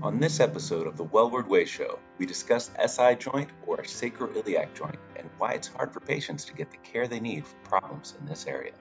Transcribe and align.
On 0.00 0.20
this 0.20 0.38
episode 0.38 0.86
of 0.86 0.96
the 0.96 1.04
Wellward 1.06 1.48
Way 1.48 1.64
Show, 1.64 1.98
we 2.18 2.26
discuss 2.26 2.70
SI 2.86 3.16
joint 3.16 3.50
or 3.66 3.78
sacroiliac 3.78 4.72
joint 4.72 4.94
and 5.16 5.28
why 5.38 5.54
it's 5.54 5.66
hard 5.66 5.92
for 5.92 5.98
patients 5.98 6.44
to 6.44 6.54
get 6.54 6.70
the 6.70 6.76
care 6.76 7.08
they 7.08 7.18
need 7.18 7.44
for 7.44 7.56
problems 7.64 8.14
in 8.20 8.24
this 8.24 8.46
area. 8.46 8.74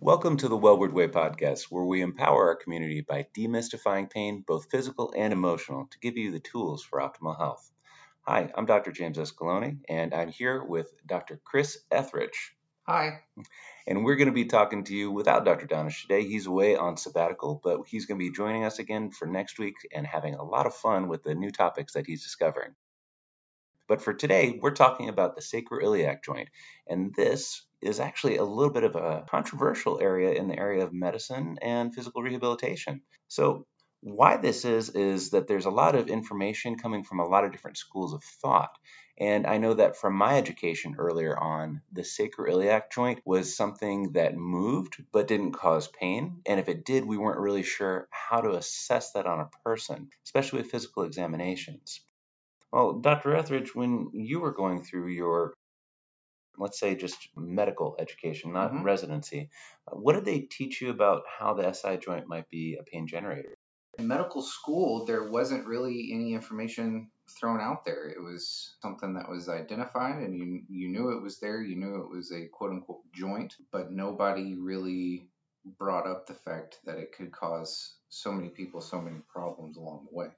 Welcome 0.00 0.38
to 0.38 0.48
the 0.48 0.58
Wellward 0.58 0.92
Way 0.92 1.06
podcast, 1.06 1.66
where 1.70 1.84
we 1.84 2.00
empower 2.00 2.48
our 2.48 2.56
community 2.56 3.00
by 3.00 3.28
demystifying 3.32 4.10
pain, 4.10 4.42
both 4.44 4.72
physical 4.72 5.14
and 5.16 5.32
emotional, 5.32 5.86
to 5.92 5.98
give 6.00 6.16
you 6.16 6.32
the 6.32 6.40
tools 6.40 6.82
for 6.82 6.98
optimal 6.98 7.38
health. 7.38 7.70
Hi, 8.22 8.50
I'm 8.56 8.66
Dr. 8.66 8.90
James 8.90 9.18
Escaloni, 9.18 9.78
and 9.88 10.12
I'm 10.12 10.30
here 10.30 10.64
with 10.64 10.92
Dr. 11.06 11.40
Chris 11.44 11.78
Ethridge. 11.92 12.56
Hi. 12.88 13.20
And 13.86 14.02
we're 14.02 14.16
going 14.16 14.28
to 14.28 14.32
be 14.32 14.46
talking 14.46 14.84
to 14.84 14.94
you 14.94 15.10
without 15.10 15.44
Dr. 15.44 15.66
Danesh 15.66 16.00
today. 16.00 16.26
He's 16.26 16.46
away 16.46 16.74
on 16.74 16.96
sabbatical, 16.96 17.60
but 17.62 17.80
he's 17.86 18.06
going 18.06 18.18
to 18.18 18.24
be 18.24 18.34
joining 18.34 18.64
us 18.64 18.78
again 18.78 19.10
for 19.10 19.26
next 19.26 19.58
week 19.58 19.74
and 19.94 20.06
having 20.06 20.36
a 20.36 20.42
lot 20.42 20.64
of 20.64 20.74
fun 20.74 21.06
with 21.06 21.22
the 21.22 21.34
new 21.34 21.50
topics 21.50 21.92
that 21.92 22.06
he's 22.06 22.22
discovering. 22.22 22.70
But 23.88 24.00
for 24.00 24.14
today, 24.14 24.58
we're 24.62 24.70
talking 24.70 25.10
about 25.10 25.36
the 25.36 25.42
sacroiliac 25.42 26.24
joint. 26.24 26.48
And 26.88 27.12
this 27.14 27.62
is 27.82 28.00
actually 28.00 28.38
a 28.38 28.44
little 28.44 28.72
bit 28.72 28.84
of 28.84 28.96
a 28.96 29.26
controversial 29.28 30.00
area 30.00 30.30
in 30.30 30.48
the 30.48 30.58
area 30.58 30.82
of 30.82 30.94
medicine 30.94 31.58
and 31.60 31.94
physical 31.94 32.22
rehabilitation. 32.22 33.02
So, 33.26 33.66
why 34.02 34.36
this 34.38 34.64
is, 34.64 34.90
is 34.90 35.30
that 35.30 35.48
there's 35.48 35.66
a 35.66 35.70
lot 35.70 35.94
of 35.96 36.08
information 36.08 36.78
coming 36.78 37.04
from 37.04 37.20
a 37.20 37.26
lot 37.26 37.44
of 37.44 37.52
different 37.52 37.78
schools 37.78 38.14
of 38.14 38.24
thought. 38.24 38.70
And 39.18 39.46
I 39.46 39.58
know 39.58 39.74
that 39.74 39.96
from 39.96 40.14
my 40.14 40.38
education 40.38 40.96
earlier 40.98 41.38
on, 41.38 41.82
the 41.92 42.02
sacroiliac 42.02 42.90
joint 42.92 43.20
was 43.26 43.56
something 43.56 44.12
that 44.12 44.36
moved 44.36 45.02
but 45.12 45.28
didn't 45.28 45.52
cause 45.52 45.88
pain. 45.88 46.42
And 46.46 46.60
if 46.60 46.68
it 46.68 46.84
did, 46.84 47.04
we 47.06 47.18
weren't 47.18 47.40
really 47.40 47.64
sure 47.64 48.08
how 48.10 48.40
to 48.42 48.52
assess 48.56 49.12
that 49.12 49.26
on 49.26 49.40
a 49.40 49.50
person, 49.64 50.10
especially 50.26 50.62
with 50.62 50.70
physical 50.70 51.04
examinations. 51.04 52.00
Well, 52.72 52.94
Dr. 53.00 53.36
Ethridge, 53.36 53.74
when 53.74 54.10
you 54.14 54.40
were 54.40 54.52
going 54.52 54.82
through 54.84 55.08
your 55.08 55.54
let's 56.58 56.80
say 56.80 56.96
just 56.96 57.30
medical 57.36 57.96
education, 58.00 58.52
not 58.54 58.72
Mhm. 58.72 58.84
residency, 58.84 59.50
what 59.92 60.14
did 60.14 60.26
they 60.26 60.40
teach 60.42 60.82
you 60.82 60.90
about 60.90 61.24
how 61.28 61.54
the 61.54 61.66
SI 61.68 61.98
joint 61.98 62.28
might 62.28 62.48
be 62.50 62.76
a 62.80 62.84
pain 62.84 63.08
generator? 63.08 63.57
In 63.98 64.06
medical 64.06 64.42
school, 64.42 65.04
there 65.04 65.28
wasn't 65.28 65.66
really 65.66 66.10
any 66.12 66.32
information 66.32 67.10
thrown 67.28 67.60
out 67.60 67.84
there. 67.84 68.08
It 68.08 68.22
was 68.22 68.76
something 68.80 69.14
that 69.14 69.28
was 69.28 69.48
identified, 69.48 70.22
and 70.22 70.36
you 70.36 70.62
you 70.68 70.88
knew 70.88 71.10
it 71.10 71.22
was 71.22 71.40
there. 71.40 71.60
You 71.60 71.76
knew 71.76 72.02
it 72.02 72.08
was 72.08 72.32
a 72.32 72.46
quote 72.46 72.70
unquote 72.70 73.12
joint, 73.12 73.56
but 73.72 73.90
nobody 73.90 74.54
really 74.54 75.28
brought 75.64 76.06
up 76.06 76.26
the 76.26 76.34
fact 76.34 76.78
that 76.84 76.98
it 76.98 77.12
could 77.12 77.32
cause 77.32 77.96
so 78.08 78.32
many 78.32 78.48
people 78.48 78.80
so 78.80 79.00
many 79.00 79.18
problems 79.28 79.76
along 79.76 80.06
the 80.08 80.16
way. 80.16 80.28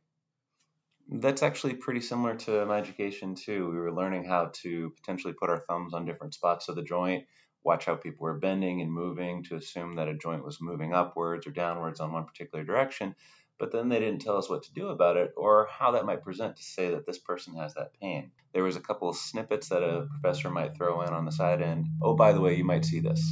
That's 1.09 1.43
actually 1.43 1.75
pretty 1.75 2.01
similar 2.01 2.37
to 2.37 2.65
my 2.67 2.79
education 2.79 3.35
too. 3.35 3.71
We 3.71 3.79
were 3.79 3.93
learning 3.93 4.25
how 4.25 4.53
to 4.63 4.91
potentially 4.91 5.35
put 5.35 5.51
our 5.51 5.65
thumbs 5.69 5.93
on 5.93 6.05
different 6.05 6.35
spots 6.35 6.69
of 6.69 6.77
the 6.77 6.83
joint, 6.83 7.27
watch 7.63 7.85
how 7.85 7.97
people 7.97 8.25
were 8.25 8.39
bending 8.39 8.81
and 8.81 8.93
moving 8.93 9.43
to 9.45 9.57
assume 9.57 9.97
that 9.97 10.09
a 10.09 10.15
joint 10.15 10.45
was 10.45 10.61
moving 10.61 10.95
upwards 10.95 11.47
or 11.47 11.51
downwards 11.51 12.01
on 12.01 12.13
one 12.13 12.25
particular 12.25 12.65
direction. 12.65 13.15
But 13.61 13.73
then 13.73 13.91
they 13.91 14.01
didn't 14.01 14.23
tell 14.23 14.39
us 14.39 14.49
what 14.49 14.63
to 14.65 14.73
do 14.73 14.89
about 14.89 15.19
it 15.19 15.33
or 15.37 15.69
how 15.71 15.93
that 15.93 16.07
might 16.07 16.25
present 16.25 16.57
to 16.57 16.63
say 16.63 16.91
that 16.93 17.07
this 17.07 17.19
person 17.19 17.55
has 17.57 17.75
that 17.75 17.93
pain. 18.01 18.33
There 18.55 18.65
was 18.65 18.77
a 18.77 18.81
couple 18.81 19.11
of 19.11 19.17
snippets 19.17 19.69
that 19.69 19.83
a 19.83 20.09
professor 20.09 20.49
might 20.51 20.75
throw 20.75 21.03
in 21.03 21.11
on 21.11 21.27
the 21.27 21.31
side 21.31 21.61
end. 21.61 21.87
Oh, 22.03 22.17
by 22.17 22.33
the 22.33 22.41
way, 22.41 22.57
you 22.57 22.65
might 22.65 22.87
see 22.87 23.01
this, 23.01 23.23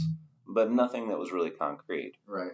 but 0.47 0.71
nothing 0.71 1.09
that 1.09 1.19
was 1.19 1.33
really 1.33 1.51
concrete. 1.51 2.19
Right. 2.27 2.53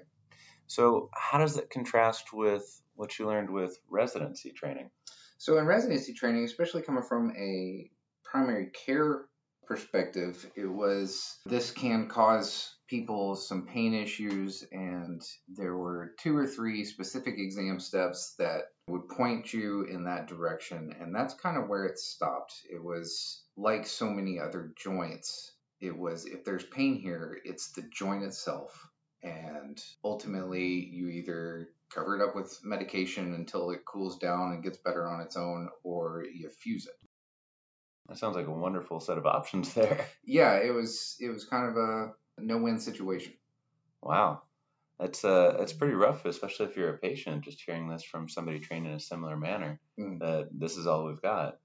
So, 0.68 1.10
how 1.12 1.38
does 1.38 1.56
that 1.56 1.68
contrast 1.68 2.32
with 2.32 2.64
what 2.94 3.18
you 3.18 3.26
learned 3.26 3.50
with 3.50 3.76
residency 3.90 4.52
training? 4.52 4.90
So 5.38 5.58
in 5.58 5.66
residency 5.66 6.14
training, 6.14 6.44
especially 6.44 6.82
coming 6.82 7.02
from 7.02 7.32
a 7.36 7.90
primary 8.24 8.70
care 8.86 9.26
perspective, 9.66 10.50
it 10.56 10.66
was 10.66 11.38
this 11.46 11.70
can 11.70 12.08
cause 12.08 12.74
people 12.88 13.34
some 13.34 13.66
pain 13.66 13.94
issues 13.94 14.64
and 14.70 15.22
there 15.48 15.76
were 15.76 16.14
two 16.20 16.36
or 16.36 16.46
three 16.46 16.84
specific 16.84 17.34
exam 17.38 17.80
steps 17.80 18.34
that 18.38 18.64
would 18.88 19.08
point 19.08 19.52
you 19.52 19.84
in 19.84 20.04
that 20.04 20.28
direction 20.28 20.94
and 21.00 21.14
that's 21.14 21.34
kind 21.34 21.56
of 21.56 21.68
where 21.68 21.86
it 21.86 21.98
stopped. 21.98 22.54
It 22.70 22.82
was 22.82 23.42
like 23.56 23.86
so 23.86 24.10
many 24.10 24.38
other 24.38 24.72
joints. 24.76 25.52
It 25.80 25.96
was 25.96 26.26
if 26.26 26.44
there's 26.44 26.64
pain 26.64 26.96
here, 26.96 27.38
it's 27.44 27.72
the 27.72 27.82
joint 27.90 28.22
itself 28.22 28.88
and 29.22 29.82
ultimately 30.04 30.88
you 30.92 31.08
either 31.08 31.68
cover 31.92 32.16
it 32.16 32.22
up 32.22 32.34
with 32.34 32.58
medication 32.62 33.34
until 33.34 33.70
it 33.70 33.84
cools 33.84 34.18
down 34.18 34.52
and 34.52 34.62
gets 34.62 34.78
better 34.78 35.08
on 35.08 35.20
its 35.20 35.36
own, 35.36 35.68
or 35.82 36.24
you 36.32 36.50
fuse 36.50 36.86
it. 36.86 37.03
That 38.08 38.18
sounds 38.18 38.36
like 38.36 38.46
a 38.46 38.52
wonderful 38.52 39.00
set 39.00 39.18
of 39.18 39.26
options 39.38 39.72
there. 39.74 40.06
Yeah, 40.24 40.56
it 40.58 40.70
was 40.72 41.16
it 41.20 41.30
was 41.30 41.44
kind 41.44 41.68
of 41.68 41.76
a 41.76 42.12
no-win 42.38 42.78
situation. 42.78 43.32
Wow. 44.02 44.42
That's 45.00 45.24
uh 45.24 45.56
that's 45.58 45.72
pretty 45.72 45.94
rough, 45.94 46.24
especially 46.24 46.66
if 46.66 46.76
you're 46.76 46.94
a 46.94 46.98
patient, 46.98 47.44
just 47.44 47.60
hearing 47.60 47.88
this 47.88 48.04
from 48.04 48.28
somebody 48.28 48.60
trained 48.60 48.86
in 48.86 48.92
a 48.92 49.00
similar 49.00 49.36
manner, 49.36 49.80
Mm. 49.98 50.20
that 50.20 50.48
this 50.52 50.76
is 50.76 50.86
all 50.86 51.06
we've 51.06 51.22
got. 51.22 51.58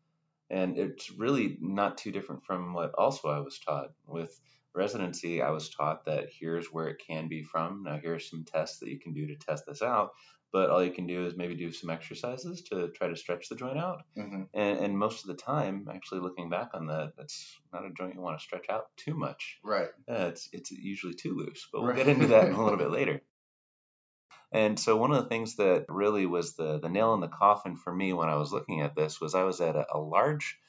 And 0.49 0.77
it's 0.77 1.11
really 1.11 1.57
not 1.61 1.97
too 1.99 2.11
different 2.11 2.43
from 2.43 2.73
what 2.73 2.93
also 2.95 3.29
I 3.29 3.39
was 3.39 3.59
taught. 3.59 3.91
With 4.07 4.39
residency, 4.73 5.41
I 5.43 5.51
was 5.51 5.69
taught 5.69 6.05
that 6.05 6.29
here's 6.31 6.67
where 6.67 6.87
it 6.87 7.01
can 7.05 7.27
be 7.27 7.43
from. 7.43 7.83
Now 7.83 7.99
here's 8.01 8.29
some 8.29 8.45
tests 8.45 8.79
that 8.79 8.89
you 8.89 8.99
can 8.99 9.13
do 9.13 9.27
to 9.27 9.35
test 9.35 9.65
this 9.67 9.81
out. 9.83 10.11
But 10.51 10.69
all 10.69 10.83
you 10.83 10.91
can 10.91 11.07
do 11.07 11.25
is 11.25 11.35
maybe 11.35 11.55
do 11.55 11.71
some 11.71 11.89
exercises 11.89 12.61
to 12.63 12.89
try 12.89 13.07
to 13.07 13.15
stretch 13.15 13.49
the 13.49 13.55
joint 13.55 13.77
out. 13.77 14.03
hmm 14.15 14.43
And, 14.53 14.79
and 14.79 14.97
most 14.97 15.21
of 15.23 15.27
the 15.27 15.35
time, 15.41 15.87
actually 15.91 16.21
looking 16.21 16.49
back 16.49 16.71
on 16.73 16.87
that, 16.87 17.13
that's 17.17 17.55
not 17.71 17.85
a 17.85 17.91
joint 17.91 18.15
you 18.15 18.21
want 18.21 18.39
to 18.39 18.43
stretch 18.43 18.69
out 18.69 18.85
too 18.97 19.15
much. 19.15 19.59
Right. 19.63 19.91
Yeah, 20.07 20.27
it's 20.27 20.49
it's 20.53 20.71
usually 20.71 21.13
too 21.13 21.35
loose, 21.35 21.67
but 21.71 21.83
we'll 21.83 21.91
Right. 21.91 21.95
get 21.95 22.07
into 22.07 22.27
that 22.27 22.47
in 22.47 22.53
a 22.55 22.63
little 22.63 22.79
bit 22.79 22.89
later. 22.91 23.21
And 24.51 24.79
so 24.79 24.95
one 24.95 25.09
of 25.11 25.23
the 25.23 25.27
things 25.29 25.55
that 25.55 25.85
really 25.89 26.27
was 26.27 26.55
the 26.55 26.77
the 26.79 26.87
nail 26.89 27.15
in 27.15 27.19
the 27.19 27.27
coffin 27.27 27.75
for 27.75 27.91
me 27.93 28.13
when 28.13 28.29
I 28.29 28.35
was 28.35 28.53
looking 28.53 28.81
at 28.81 28.95
this 28.95 29.19
was 29.19 29.33
I 29.33 29.43
was 29.43 29.59
at 29.59 29.75
a, 29.75 29.87
a 29.91 29.97
large 29.99 30.59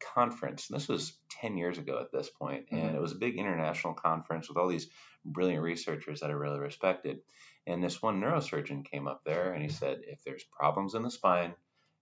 conference. 0.00 0.68
And 0.70 0.78
this 0.78 0.88
was 0.88 1.18
10 1.30 1.56
years 1.56 1.78
ago 1.78 1.98
at 2.00 2.12
this 2.12 2.30
point, 2.30 2.66
and 2.70 2.90
Mhm. 2.90 2.94
it 2.94 3.00
was 3.00 3.12
a 3.12 3.16
big 3.18 3.36
international 3.36 3.94
conference 3.94 4.48
with 4.48 4.58
all 4.58 4.68
these 4.68 4.90
brilliant 5.24 5.62
researchers 5.62 6.20
that 6.20 6.30
I 6.30 6.34
really 6.34 6.60
respected. 6.60 7.22
And 7.66 7.82
this 7.82 8.00
one 8.00 8.20
neurosurgeon 8.20 8.84
came 8.84 9.08
up 9.08 9.24
there 9.24 9.52
and 9.52 9.62
he 9.62 9.68
said, 9.68 10.02
if 10.04 10.22
there's 10.22 10.44
problems 10.44 10.94
in 10.94 11.02
the 11.02 11.10
spine, 11.10 11.54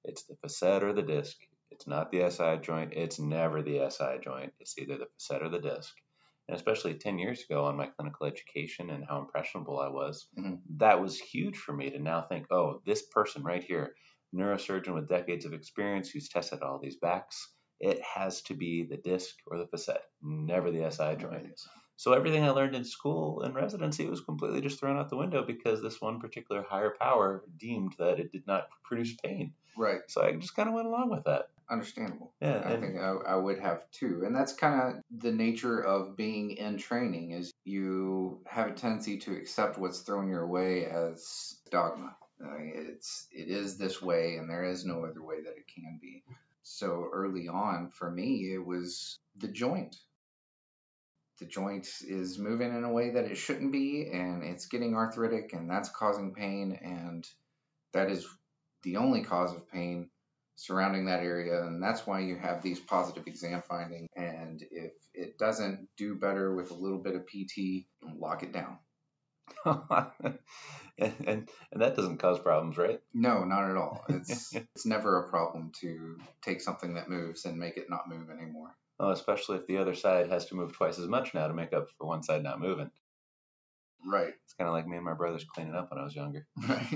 it's 0.05 0.25
the 0.25 0.37
facet 0.37 0.83
or 0.83 0.93
the 0.93 1.03
disc. 1.03 1.39
It's 1.71 1.87
not 1.87 2.11
the 2.11 2.23
SI 2.23 2.59
joint. 2.59 2.93
It's 2.93 3.19
never 3.19 3.63
the 3.63 3.81
SI 3.81 4.19
joint. 4.19 4.53
It's 4.61 4.79
either 4.79 4.99
the 4.99 5.07
facet 5.07 5.43
or 5.43 5.49
the 5.49 5.61
disc. 5.61 5.97
And 6.47 6.55
especially 6.55 6.95
10 6.99 7.19
years 7.19 7.43
ago 7.43 7.65
on 7.65 7.77
my 7.77 7.87
clinical 7.87 8.27
education 8.27 8.91
and 8.91 9.05
how 9.07 9.19
impressionable 9.21 9.81
I 9.81 9.89
was, 9.89 10.29
Mhm. 10.37 10.61
that 10.77 11.01
was 11.01 11.19
huge 11.19 11.57
for 11.57 11.73
me 11.73 11.91
to 11.91 11.99
now 11.99 12.21
think, 12.23 12.53
oh, 12.53 12.83
this 12.85 13.03
person 13.07 13.43
right 13.43 13.65
here, 13.65 13.97
neurosurgeon 14.35 14.95
with 14.95 15.09
decades 15.09 15.47
of 15.47 15.55
experience 15.55 16.11
who's 16.11 16.29
tested 16.29 16.61
all 16.63 16.79
these 16.79 16.97
backs, 16.97 17.54
it 17.81 18.01
has 18.03 18.43
to 18.43 18.55
be 18.55 18.85
the 18.85 18.97
disc 18.97 19.37
or 19.47 19.59
the 19.59 19.67
facet, 19.67 20.01
never 20.23 20.71
the 20.71 20.91
SI 20.91 21.17
joint. 21.17 21.61
So 21.97 22.13
everything 22.13 22.43
I 22.43 22.51
learned 22.51 22.75
in 22.75 22.85
school 22.85 23.43
and 23.43 23.55
residency 23.55 24.07
was 24.07 24.21
completely 24.21 24.61
just 24.61 24.81
thrown 24.81 24.99
out 24.99 25.11
the 25.11 25.17
window 25.17 25.45
because 25.45 25.81
this 25.81 26.01
one 26.01 26.19
particular 26.21 26.63
higher 26.63 26.95
power 27.01 27.45
deemed 27.57 27.95
that 27.99 28.19
it 28.19 28.33
did 28.33 28.47
not 28.47 28.69
produce 28.85 29.15
pain. 29.23 29.53
Right. 29.77 30.01
So 30.09 30.23
I 30.23 30.33
just 30.33 30.57
kind 30.57 30.69
of 30.69 30.75
went 30.75 30.89
along 30.89 31.11
with 31.11 31.25
that. 31.25 31.49
Understandable. 31.71 32.33
Yeah, 32.43 32.63
I 32.65 32.77
think 32.77 32.99
I, 32.99 33.15
I 33.27 33.37
would 33.37 33.59
have 33.59 33.91
too. 33.91 34.23
And 34.27 34.37
that's 34.37 34.53
kind 34.53 34.81
of 34.81 35.03
the 35.19 35.33
nature 35.33 35.81
of 35.81 36.17
being 36.17 36.51
in 36.53 36.77
training 36.77 37.31
is 37.31 37.53
you 37.65 38.41
have 38.47 38.69
a 38.69 38.73
tendency 38.73 39.19
to 39.19 39.35
accept 39.35 39.79
what's 39.79 40.01
thrown 40.01 40.29
your 40.29 40.47
way 40.47 40.85
as 40.85 41.57
dogma. 41.71 42.17
Uh, 42.45 42.57
it's 42.59 43.29
it 43.33 43.49
is 43.49 43.79
this 43.79 44.03
way 44.03 44.37
and 44.37 44.51
there 44.51 44.65
is 44.65 44.85
no 44.85 45.05
other 45.05 45.23
way 45.23 45.37
that 45.43 45.57
it 45.57 45.67
can 45.73 45.99
be. 46.03 46.23
So 46.65 47.09
early 47.13 47.47
on 47.47 47.91
for 47.91 48.11
me 48.11 48.53
it 48.55 48.65
was 48.65 49.19
the 49.37 49.49
joint. 49.49 49.97
The 51.39 51.47
joint 51.47 51.87
is 52.07 52.39
moving 52.39 52.75
in 52.75 52.85
a 52.85 52.93
way 52.93 53.11
that 53.11 53.27
it 53.27 53.37
shouldn't 53.37 53.73
be 53.73 54.09
and 54.11 54.43
it's 54.43 54.67
getting 54.67 54.95
arthritic 54.95 55.53
and 55.53 55.69
that's 55.69 55.91
causing 55.91 56.35
pain 56.35 56.79
and 56.83 57.29
that 57.93 58.11
is 58.11 58.27
the 58.83 58.97
only 58.97 59.23
cause 59.23 59.53
of 59.55 59.69
pain 59.69 60.11
surrounding 60.57 61.07
that 61.07 61.23
area 61.23 61.65
and 61.65 61.83
that's 61.83 62.07
why 62.07 62.21
you 62.21 62.37
have 62.37 62.63
these 62.63 62.81
positive 62.81 63.27
exam 63.27 63.63
findings 63.69 64.09
and 64.17 64.63
if 64.71 64.93
it 65.13 65.37
doesn't 65.37 65.89
do 65.97 66.15
better 66.15 66.55
with 66.55 66.71
a 66.71 66.75
little 66.75 67.03
bit 67.03 67.17
of 67.17 67.27
pt 67.27 67.87
lock 68.17 68.43
it 68.43 68.53
down 68.53 68.79
and, 69.65 70.39
and 70.99 71.49
and 71.73 71.83
that 71.83 71.97
doesn't 71.97 72.19
cause 72.19 72.39
problems, 72.39 72.77
right? 72.77 73.01
no 73.13 73.45
not 73.45 73.71
at 73.71 73.77
all 73.77 74.05
it's 74.09 74.55
it's 74.75 74.87
never 74.87 75.25
a 75.25 75.31
problem 75.31 75.73
to 75.81 76.19
take 76.43 76.61
something 76.61 76.95
that 76.95 77.09
moves 77.09 77.45
and 77.45 77.59
make 77.59 77.77
it 77.77 77.91
not 77.91 78.09
move 78.09 78.31
anymore 78.31 78.75
Oh, 79.01 79.11
especially 79.11 79.57
if 79.57 79.67
the 79.67 79.79
other 79.79 79.95
side 79.95 80.29
has 80.31 80.47
to 80.47 80.55
move 80.55 80.73
twice 80.73 80.99
as 80.99 81.09
much 81.09 81.35
now 81.35 81.49
to 81.49 81.55
make 81.55 81.73
up 81.73 81.89
for 81.99 82.07
one 82.07 82.23
side 82.23 82.43
not 82.43 82.61
moving. 82.61 82.91
Right. 84.07 84.33
It's 84.45 84.55
kind 84.55 84.69
of 84.69 84.75
like 84.75 84.87
me 84.87 84.97
and 84.97 85.05
my 85.05 85.15
brothers 85.15 85.45
cleaning 85.45 85.75
up 85.75 85.91
when 85.91 85.99
I 85.99 86.05
was 86.05 86.15
younger. 86.15 86.47
Right. 86.69 86.87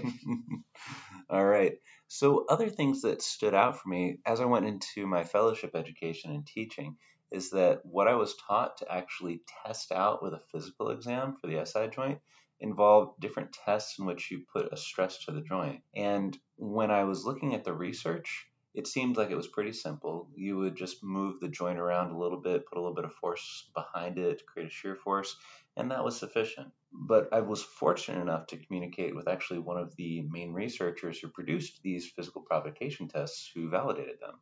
All 1.30 1.44
right. 1.44 1.78
So, 2.06 2.44
other 2.48 2.68
things 2.68 3.02
that 3.02 3.22
stood 3.22 3.54
out 3.54 3.80
for 3.80 3.88
me 3.88 4.18
as 4.24 4.40
I 4.40 4.44
went 4.44 4.66
into 4.66 5.06
my 5.06 5.24
fellowship 5.24 5.72
education 5.74 6.30
and 6.30 6.46
teaching 6.46 6.96
is 7.30 7.50
that 7.50 7.84
what 7.84 8.08
I 8.08 8.14
was 8.14 8.36
taught 8.36 8.78
to 8.78 8.92
actually 8.92 9.42
test 9.64 9.92
out 9.92 10.22
with 10.22 10.32
a 10.32 10.42
physical 10.50 10.90
exam 10.90 11.36
for 11.40 11.46
the 11.46 11.64
SI 11.64 11.88
joint 11.88 12.20
involved 12.60 13.20
different 13.20 13.52
tests 13.52 13.98
in 13.98 14.06
which 14.06 14.30
you 14.30 14.44
put 14.52 14.72
a 14.72 14.76
stress 14.76 15.24
to 15.24 15.32
the 15.32 15.42
joint. 15.42 15.82
And 15.94 16.36
when 16.56 16.90
I 16.90 17.04
was 17.04 17.24
looking 17.24 17.54
at 17.54 17.64
the 17.64 17.72
research, 17.72 18.48
it 18.74 18.86
seemed 18.86 19.16
like 19.16 19.30
it 19.30 19.36
was 19.36 19.48
pretty 19.48 19.72
simple. 19.72 20.28
You 20.34 20.58
would 20.58 20.76
just 20.76 21.02
move 21.02 21.40
the 21.40 21.48
joint 21.48 21.78
around 21.78 22.10
a 22.10 22.18
little 22.18 22.40
bit, 22.40 22.66
put 22.66 22.78
a 22.78 22.80
little 22.80 22.94
bit 22.94 23.04
of 23.04 23.14
force 23.14 23.68
behind 23.74 24.18
it 24.18 24.38
to 24.38 24.44
create 24.44 24.68
a 24.68 24.70
shear 24.70 24.94
force, 24.94 25.36
and 25.76 25.90
that 25.90 26.04
was 26.04 26.18
sufficient. 26.18 26.68
But 26.92 27.28
I 27.32 27.40
was 27.40 27.62
fortunate 27.62 28.20
enough 28.20 28.46
to 28.48 28.56
communicate 28.56 29.14
with 29.14 29.28
actually 29.28 29.60
one 29.60 29.78
of 29.78 29.94
the 29.96 30.22
main 30.22 30.52
researchers 30.52 31.18
who 31.18 31.28
produced 31.28 31.80
these 31.82 32.10
physical 32.10 32.42
provocation 32.42 33.08
tests 33.08 33.50
who 33.54 33.68
validated 33.68 34.20
them. 34.20 34.40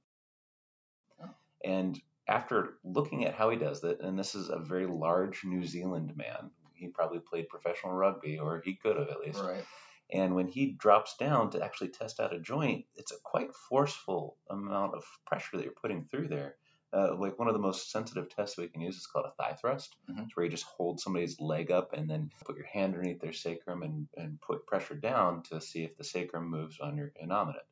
And 1.65 2.01
after 2.29 2.79
looking 2.85 3.25
at 3.25 3.35
how 3.35 3.51
he 3.51 3.57
does 3.57 3.85
it, 3.85 4.01
and 4.01 4.19
this 4.19 4.35
is 4.35 4.49
a 4.49 4.59
very 4.59 4.87
large 4.87 5.45
New 5.45 5.65
Zealand 5.65 6.17
man, 6.17 6.51
he 6.75 6.89
probably 6.89 7.21
played 7.21 7.49
professional 7.49 7.93
rugby, 7.93 8.39
or 8.39 8.61
he 8.65 8.75
could 8.75 8.97
have 8.97 9.09
at 9.09 9.21
least. 9.21 9.41
Right. 9.41 9.65
And 10.13 10.35
when 10.35 10.47
he 10.47 10.73
drops 10.73 11.17
down 11.17 11.51
to 11.51 11.65
actually 11.65 11.89
test 11.89 12.21
out 12.21 12.35
a 12.35 12.39
joint, 12.39 12.85
it's 12.95 13.13
a 13.13 13.21
quite 13.25 13.53
forceful 13.55 14.37
amount 14.51 14.95
of 14.95 15.05
pressure 15.27 15.57
that 15.57 15.65
you're 15.65 15.73
putting 15.73 16.05
through 16.05 16.29
there. 16.29 16.57
Uh, 16.93 17.15
like 17.17 17.39
one 17.39 17.49
of 17.49 17.55
the 17.55 17.61
most 17.61 17.91
sensitive 17.91 18.29
tests 18.29 18.57
we 18.57 18.69
can 18.69 18.81
use 18.81 18.97
is 18.97 19.07
called 19.07 19.27
a 19.27 19.43
thigh 19.43 19.55
thrust. 19.55 19.97
Mhm. 20.09 20.25
It's 20.25 20.37
where 20.37 20.45
you 20.45 20.51
just 20.51 20.65
hold 20.65 21.01
somebody's 21.01 21.41
leg 21.41 21.71
up 21.73 21.93
and 21.93 22.09
then 22.09 22.31
put 22.45 22.57
your 22.57 22.67
hand 22.67 22.95
underneath 22.95 23.21
their 23.21 23.33
sacrum 23.33 23.83
and, 23.83 24.09
and 24.17 24.41
put 24.41 24.67
pressure 24.67 24.95
down 24.95 25.43
to 25.45 25.61
see 25.61 25.83
if 25.83 25.97
the 25.97 26.05
sacrum 26.05 26.49
moves 26.49 26.79
on 26.79 26.97
your 26.97 27.13
innominate. 27.23 27.67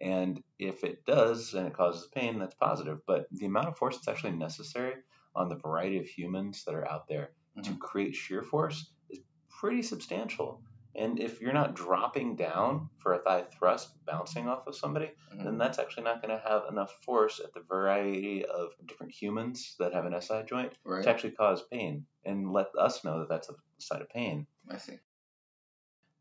And 0.00 0.42
if 0.58 0.82
it 0.84 1.04
does 1.04 1.54
and 1.54 1.66
it 1.66 1.74
causes 1.74 2.08
pain, 2.14 2.38
that's 2.38 2.54
positive. 2.54 3.00
But 3.06 3.26
the 3.30 3.46
amount 3.46 3.68
of 3.68 3.76
force 3.78 3.96
that's 3.96 4.08
actually 4.08 4.32
necessary 4.32 4.94
on 5.34 5.48
the 5.48 5.56
variety 5.56 5.98
of 5.98 6.06
humans 6.06 6.64
that 6.64 6.74
are 6.74 6.88
out 6.90 7.06
there 7.08 7.34
to 7.62 7.70
Mhm. 7.72 7.78
create 7.78 8.14
shear 8.14 8.42
force 8.42 8.92
is 9.10 9.20
pretty 9.60 9.82
substantial. 9.82 10.62
And 10.96 11.20
if 11.20 11.40
you're 11.40 11.52
not 11.52 11.74
dropping 11.74 12.34
down 12.34 12.88
for 12.98 13.12
a 13.12 13.18
thigh 13.22 13.44
thrust 13.44 14.04
bouncing 14.06 14.48
off 14.48 14.66
of 14.66 14.74
somebody, 14.74 15.12
Mhm. 15.32 15.44
then 15.44 15.58
that's 15.58 15.78
actually 15.78 16.02
not 16.04 16.20
going 16.22 16.36
to 16.36 16.42
have 16.48 16.64
enough 16.68 16.92
force 17.04 17.38
at 17.38 17.52
the 17.52 17.60
variety 17.60 18.44
of 18.44 18.72
different 18.86 19.12
humans 19.12 19.76
that 19.78 19.92
have 19.92 20.04
an 20.06 20.14
SI 20.14 20.42
joint 20.42 20.76
Right. 20.84 21.04
to 21.04 21.10
actually 21.10 21.32
cause 21.32 21.62
pain 21.70 22.06
and 22.24 22.50
let 22.52 22.74
us 22.76 23.04
know 23.04 23.20
that 23.20 23.28
that's 23.28 23.48
a 23.50 23.54
site 23.78 24.02
of 24.02 24.08
pain. 24.08 24.46
I 24.68 24.78
see. 24.78 24.98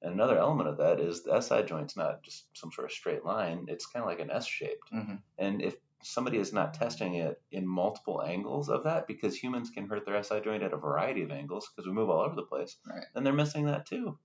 And 0.02 0.14
another 0.14 0.38
element 0.38 0.70
of 0.70 0.78
that 0.78 1.00
is 1.00 1.24
the 1.24 1.40
SI 1.42 1.64
joint's 1.64 1.98
not 1.98 2.24
just 2.24 2.46
some 2.56 2.72
sort 2.72 2.86
of 2.86 2.92
straight 2.92 3.26
line, 3.26 3.66
it's 3.68 3.86
kind 3.86 4.04
of 4.04 4.10
like 4.10 4.20
an 4.20 4.32
S 4.32 4.46
shaped. 4.48 4.90
hmm 4.92 5.16
And 5.38 5.62
if 5.62 5.76
somebody 6.02 6.38
is 6.38 6.54
not 6.54 6.74
testing 6.74 7.16
it 7.16 7.42
in 7.52 7.68
multiple 7.68 8.22
angles 8.22 8.70
of 8.70 8.86
that, 8.86 9.08
because 9.08 9.36
humans 9.36 9.70
can 9.70 9.88
hurt 9.88 10.06
their 10.06 10.22
SI 10.24 10.40
joint 10.40 10.64
at 10.64 10.72
a 10.74 10.78
variety 10.78 11.22
of 11.24 11.32
angles 11.32 11.68
because 11.70 11.86
we 11.88 11.94
move 11.94 12.10
all 12.10 12.22
over 12.22 12.36
the 12.36 12.44
place, 12.44 12.78
Right. 12.88 13.04
then 13.14 13.24
they're 13.26 13.34
missing 13.34 13.66
that 13.66 13.86
too. 13.86 14.18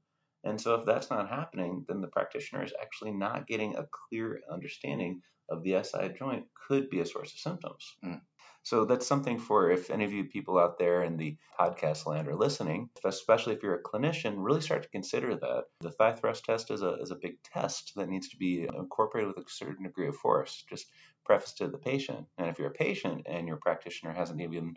And 0.44 0.60
so 0.60 0.74
if 0.76 0.86
that's 0.86 1.10
not 1.10 1.28
happening, 1.28 1.84
then 1.88 2.00
the 2.00 2.06
practitioner 2.08 2.62
is 2.62 2.72
actually 2.80 3.12
not 3.12 3.46
getting 3.48 3.76
a 3.76 3.88
clear 3.90 4.42
understanding 4.50 5.22
of 5.48 5.62
the 5.64 5.74
SI 5.82 6.10
joint 6.10 6.46
could 6.54 6.88
be 6.90 7.00
a 7.00 7.06
source 7.06 7.32
of 7.32 7.38
symptoms. 7.40 7.96
Mm. 8.04 8.20
So 8.64 8.86
that's 8.86 9.06
something 9.06 9.38
for 9.38 9.70
if 9.70 9.90
any 9.90 10.04
of 10.04 10.12
you 10.14 10.24
people 10.24 10.58
out 10.58 10.78
there 10.78 11.02
in 11.04 11.18
the 11.18 11.36
podcast 11.60 12.06
land 12.06 12.28
are 12.28 12.34
listening, 12.34 12.88
especially 13.04 13.54
if 13.54 13.62
you're 13.62 13.74
a 13.74 13.82
clinician, 13.82 14.36
really 14.38 14.62
start 14.62 14.82
to 14.84 14.88
consider 14.88 15.36
that. 15.36 15.64
The 15.80 15.90
thigh 15.90 16.12
thrust 16.12 16.46
test 16.46 16.70
is 16.70 16.80
a, 16.80 16.94
is 16.94 17.10
a 17.10 17.16
big 17.16 17.42
test 17.42 17.92
that 17.96 18.08
needs 18.08 18.30
to 18.30 18.38
be 18.38 18.62
incorporated 18.62 19.28
with 19.28 19.46
a 19.46 19.50
certain 19.50 19.84
degree 19.84 20.08
of 20.08 20.16
force, 20.16 20.64
just 20.68 20.86
preface 21.26 21.52
to 21.54 21.68
the 21.68 21.76
patient. 21.76 22.26
And 22.38 22.48
if 22.48 22.58
you're 22.58 22.70
a 22.70 22.72
patient 22.72 23.26
and 23.26 23.46
your 23.46 23.58
practitioner 23.58 24.14
hasn't 24.14 24.40
even 24.40 24.76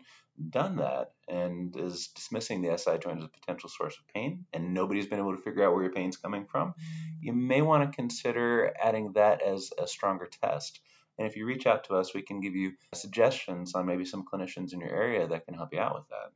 done 0.50 0.76
that 0.76 1.12
and 1.26 1.74
is 1.74 2.08
dismissing 2.08 2.60
the 2.60 2.76
SI 2.76 2.98
joint 2.98 3.20
as 3.20 3.24
a 3.24 3.28
potential 3.28 3.70
source 3.70 3.96
of 3.96 4.06
pain, 4.14 4.44
and 4.52 4.74
nobody's 4.74 5.06
been 5.06 5.18
able 5.18 5.34
to 5.34 5.42
figure 5.42 5.64
out 5.66 5.72
where 5.72 5.82
your 5.82 5.92
pain's 5.92 6.18
coming 6.18 6.44
from, 6.44 6.74
you 7.20 7.32
may 7.32 7.62
want 7.62 7.90
to 7.90 7.96
consider 7.96 8.74
adding 8.82 9.12
that 9.14 9.42
as 9.42 9.70
a 9.78 9.86
stronger 9.86 10.28
test. 10.42 10.80
And 11.18 11.26
if 11.26 11.36
you 11.36 11.46
reach 11.46 11.66
out 11.66 11.84
to 11.84 11.96
us, 11.96 12.14
we 12.14 12.22
can 12.22 12.40
give 12.40 12.54
you 12.54 12.72
suggestions 12.94 13.74
on 13.74 13.86
maybe 13.86 14.04
some 14.04 14.24
clinicians 14.24 14.72
in 14.72 14.80
your 14.80 14.90
area 14.90 15.26
that 15.26 15.44
can 15.44 15.54
help 15.54 15.72
you 15.72 15.80
out 15.80 15.94
with 15.94 16.08
that. 16.08 16.32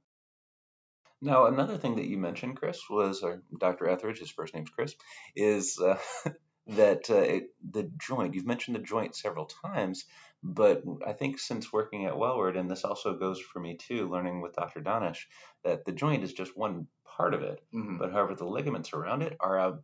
Now, 1.21 1.47
another 1.47 1.79
thing 1.79 1.97
that 1.97 2.07
you 2.09 2.19
mentioned, 2.19 2.57
Chris, 2.57 2.81
was 2.91 3.23
or 3.23 3.45
Dr. 3.57 3.89
Ethridge, 3.89 4.19
his 4.19 4.31
first 4.31 4.55
name's 4.55 4.71
Chris, 4.71 4.97
is 5.37 5.79
uh, 5.79 5.99
that 6.67 7.09
uh, 7.11 7.15
it, 7.15 7.51
the 7.71 7.91
joint. 7.97 8.35
You've 8.35 8.47
mentioned 8.47 8.75
the 8.75 8.81
joint 8.81 9.15
several 9.15 9.47
times, 9.47 10.05
but 10.43 10.83
I 11.07 11.13
think 11.13 11.39
since 11.39 11.73
working 11.73 12.07
at 12.07 12.15
Wellward, 12.15 12.59
and 12.59 12.69
this 12.69 12.85
also 12.85 13.17
goes 13.17 13.41
for 13.41 13.61
me 13.61 13.77
too, 13.77 14.09
learning 14.09 14.41
with 14.41 14.55
Dr. 14.55 14.81
Danesh, 14.81 15.27
that 15.63 15.85
the 15.85 15.93
joint 15.93 16.25
is 16.25 16.33
just 16.33 16.57
one 16.57 16.89
part 17.07 17.35
of 17.35 17.43
it. 17.43 17.61
hmm 17.73 17.99
But 17.99 18.11
however, 18.11 18.35
the 18.35 18.45
ligaments 18.47 18.93
around 18.93 19.23
it 19.23 19.37
are 19.39 19.59
a 19.59 19.79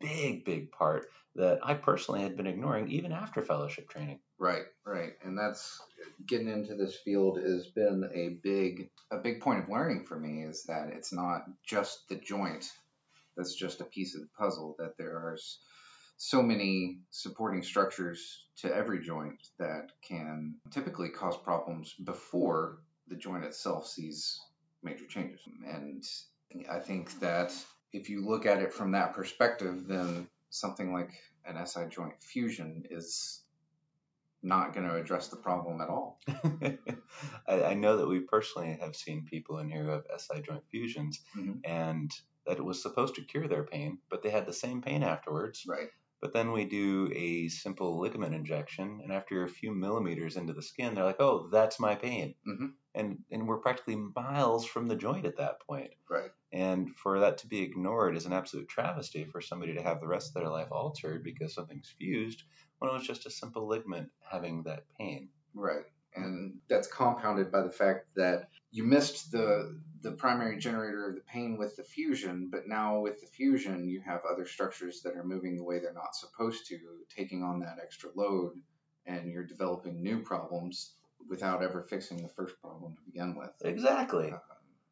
big, 0.00 0.44
big 0.44 0.70
part 0.70 1.06
that 1.34 1.58
I 1.62 1.74
personally 1.74 2.22
had 2.22 2.36
been 2.36 2.46
ignoring 2.46 2.88
even 2.88 3.10
after 3.10 3.42
fellowship 3.42 3.88
training. 3.88 4.20
Right, 4.38 4.64
right, 4.84 5.12
and 5.22 5.38
that's 5.38 5.80
getting 6.26 6.48
into 6.48 6.74
this 6.74 6.96
field 6.96 7.38
has 7.38 7.66
been 7.68 8.10
a 8.12 8.30
big 8.42 8.90
a 9.10 9.18
big 9.18 9.40
point 9.40 9.60
of 9.60 9.68
learning 9.68 10.04
for 10.04 10.18
me 10.18 10.42
is 10.42 10.64
that 10.64 10.88
it's 10.88 11.12
not 11.12 11.44
just 11.64 12.08
the 12.08 12.16
joint 12.16 12.70
that's 13.36 13.54
just 13.54 13.80
a 13.80 13.84
piece 13.84 14.14
of 14.14 14.22
the 14.22 14.28
puzzle 14.36 14.74
that 14.78 14.96
there 14.98 15.16
are 15.16 15.38
so 16.16 16.42
many 16.42 16.98
supporting 17.10 17.62
structures 17.62 18.44
to 18.56 18.74
every 18.74 19.00
joint 19.04 19.48
that 19.58 19.90
can 20.06 20.54
typically 20.70 21.08
cause 21.08 21.36
problems 21.36 21.94
before 22.04 22.78
the 23.08 23.16
joint 23.16 23.44
itself 23.44 23.86
sees 23.86 24.40
major 24.82 25.06
changes. 25.06 25.40
And 25.66 26.04
I 26.70 26.78
think 26.78 27.18
that 27.20 27.52
if 27.92 28.08
you 28.08 28.26
look 28.26 28.46
at 28.46 28.62
it 28.62 28.72
from 28.72 28.92
that 28.92 29.14
perspective 29.14 29.86
then 29.86 30.28
something 30.50 30.92
like 30.92 31.10
an 31.44 31.64
SI 31.66 31.86
joint 31.90 32.14
fusion 32.22 32.84
is 32.90 33.43
not 34.44 34.74
going 34.74 34.86
to 34.86 34.94
address 34.96 35.28
the 35.28 35.36
problem 35.36 35.80
at 35.80 35.88
all. 35.88 36.20
I, 37.48 37.62
I 37.64 37.74
know 37.74 37.96
that 37.96 38.06
we 38.08 38.20
personally 38.20 38.76
have 38.80 38.94
seen 38.96 39.24
people 39.24 39.58
in 39.58 39.68
here 39.70 39.84
who 39.84 39.90
have 39.90 40.04
SI 40.18 40.42
joint 40.42 40.64
fusions, 40.70 41.20
Mhm. 41.36 41.60
and 41.64 42.10
that 42.46 42.58
it 42.58 42.64
was 42.64 42.82
supposed 42.82 43.14
to 43.14 43.22
cure 43.24 43.48
their 43.48 43.64
pain, 43.64 43.98
but 44.10 44.22
they 44.22 44.30
had 44.30 44.46
the 44.46 44.52
same 44.52 44.82
pain 44.82 45.02
afterwards. 45.02 45.64
Right. 45.66 45.88
But 46.20 46.32
then 46.32 46.52
we 46.52 46.64
do 46.64 47.10
a 47.14 47.48
simple 47.48 47.98
ligament 47.98 48.34
injection, 48.34 49.00
and 49.02 49.12
after 49.12 49.44
a 49.44 49.48
few 49.48 49.72
millimeters 49.72 50.36
into 50.36 50.54
the 50.54 50.62
skin, 50.62 50.94
they're 50.94 51.04
like, 51.04 51.20
"Oh, 51.20 51.48
that's 51.52 51.78
my 51.78 51.94
pain," 51.96 52.34
mm-hmm. 52.46 52.66
and 52.94 53.18
and 53.30 53.46
we're 53.46 53.58
practically 53.58 53.96
miles 53.96 54.64
from 54.64 54.88
the 54.88 54.96
joint 54.96 55.26
at 55.26 55.36
that 55.36 55.60
point. 55.66 55.90
Right. 56.08 56.30
And 56.50 56.94
for 56.96 57.20
that 57.20 57.38
to 57.38 57.46
be 57.46 57.60
ignored 57.60 58.16
is 58.16 58.24
an 58.24 58.32
absolute 58.32 58.68
travesty 58.68 59.24
for 59.24 59.42
somebody 59.42 59.74
to 59.74 59.82
have 59.82 60.00
the 60.00 60.06
rest 60.06 60.28
of 60.28 60.34
their 60.42 60.50
life 60.50 60.68
altered 60.70 61.24
because 61.24 61.52
something's 61.54 61.92
fused 61.98 62.44
when 62.78 62.90
it 62.90 62.94
was 62.94 63.06
just 63.06 63.26
a 63.26 63.30
simple 63.30 63.66
ligament 63.66 64.10
having 64.30 64.62
that 64.64 64.84
pain. 64.98 65.28
Right. 65.54 65.84
And 66.16 66.58
that's 66.68 66.86
compounded 66.86 67.50
by 67.50 67.62
the 67.62 67.70
fact 67.70 68.06
that 68.16 68.48
you 68.70 68.84
missed 68.84 69.32
the 69.32 69.80
the 70.02 70.12
primary 70.12 70.58
generator 70.58 71.08
of 71.08 71.14
the 71.14 71.22
pain 71.22 71.56
with 71.56 71.76
the 71.76 71.82
fusion, 71.82 72.48
but 72.52 72.68
now 72.68 73.00
with 73.00 73.20
the 73.20 73.26
fusion 73.26 73.88
you 73.88 74.00
have 74.00 74.20
other 74.30 74.46
structures 74.46 75.00
that 75.02 75.16
are 75.16 75.24
moving 75.24 75.56
the 75.56 75.64
way 75.64 75.78
they're 75.78 75.94
not 75.94 76.14
supposed 76.14 76.66
to, 76.68 76.78
taking 77.16 77.42
on 77.42 77.60
that 77.60 77.78
extra 77.82 78.10
load, 78.14 78.52
and 79.06 79.32
you're 79.32 79.46
developing 79.46 80.02
new 80.02 80.20
problems 80.20 80.94
without 81.28 81.62
ever 81.62 81.82
fixing 81.88 82.22
the 82.22 82.28
first 82.28 82.60
problem 82.60 82.94
to 82.94 83.02
begin 83.10 83.34
with. 83.34 83.50
Exactly. 83.64 84.30
Uh, 84.30 84.38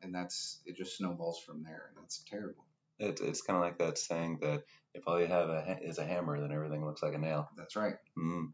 and 0.02 0.14
that's 0.14 0.60
it 0.66 0.76
just 0.76 0.96
snowballs 0.96 1.40
from 1.40 1.62
there, 1.62 1.90
and 1.90 2.02
that's 2.02 2.24
terrible. 2.28 2.64
It, 3.02 3.20
it's 3.20 3.42
kind 3.42 3.56
of 3.56 3.62
like 3.62 3.78
that 3.78 3.98
saying 3.98 4.38
that 4.42 4.62
if 4.94 5.02
all 5.06 5.20
you 5.20 5.26
have 5.26 5.48
a, 5.48 5.78
is 5.82 5.98
a 5.98 6.04
hammer, 6.04 6.40
then 6.40 6.52
everything 6.52 6.84
looks 6.84 7.02
like 7.02 7.14
a 7.14 7.18
nail. 7.18 7.48
That's 7.56 7.76
right. 7.76 7.94
Mm. 8.16 8.52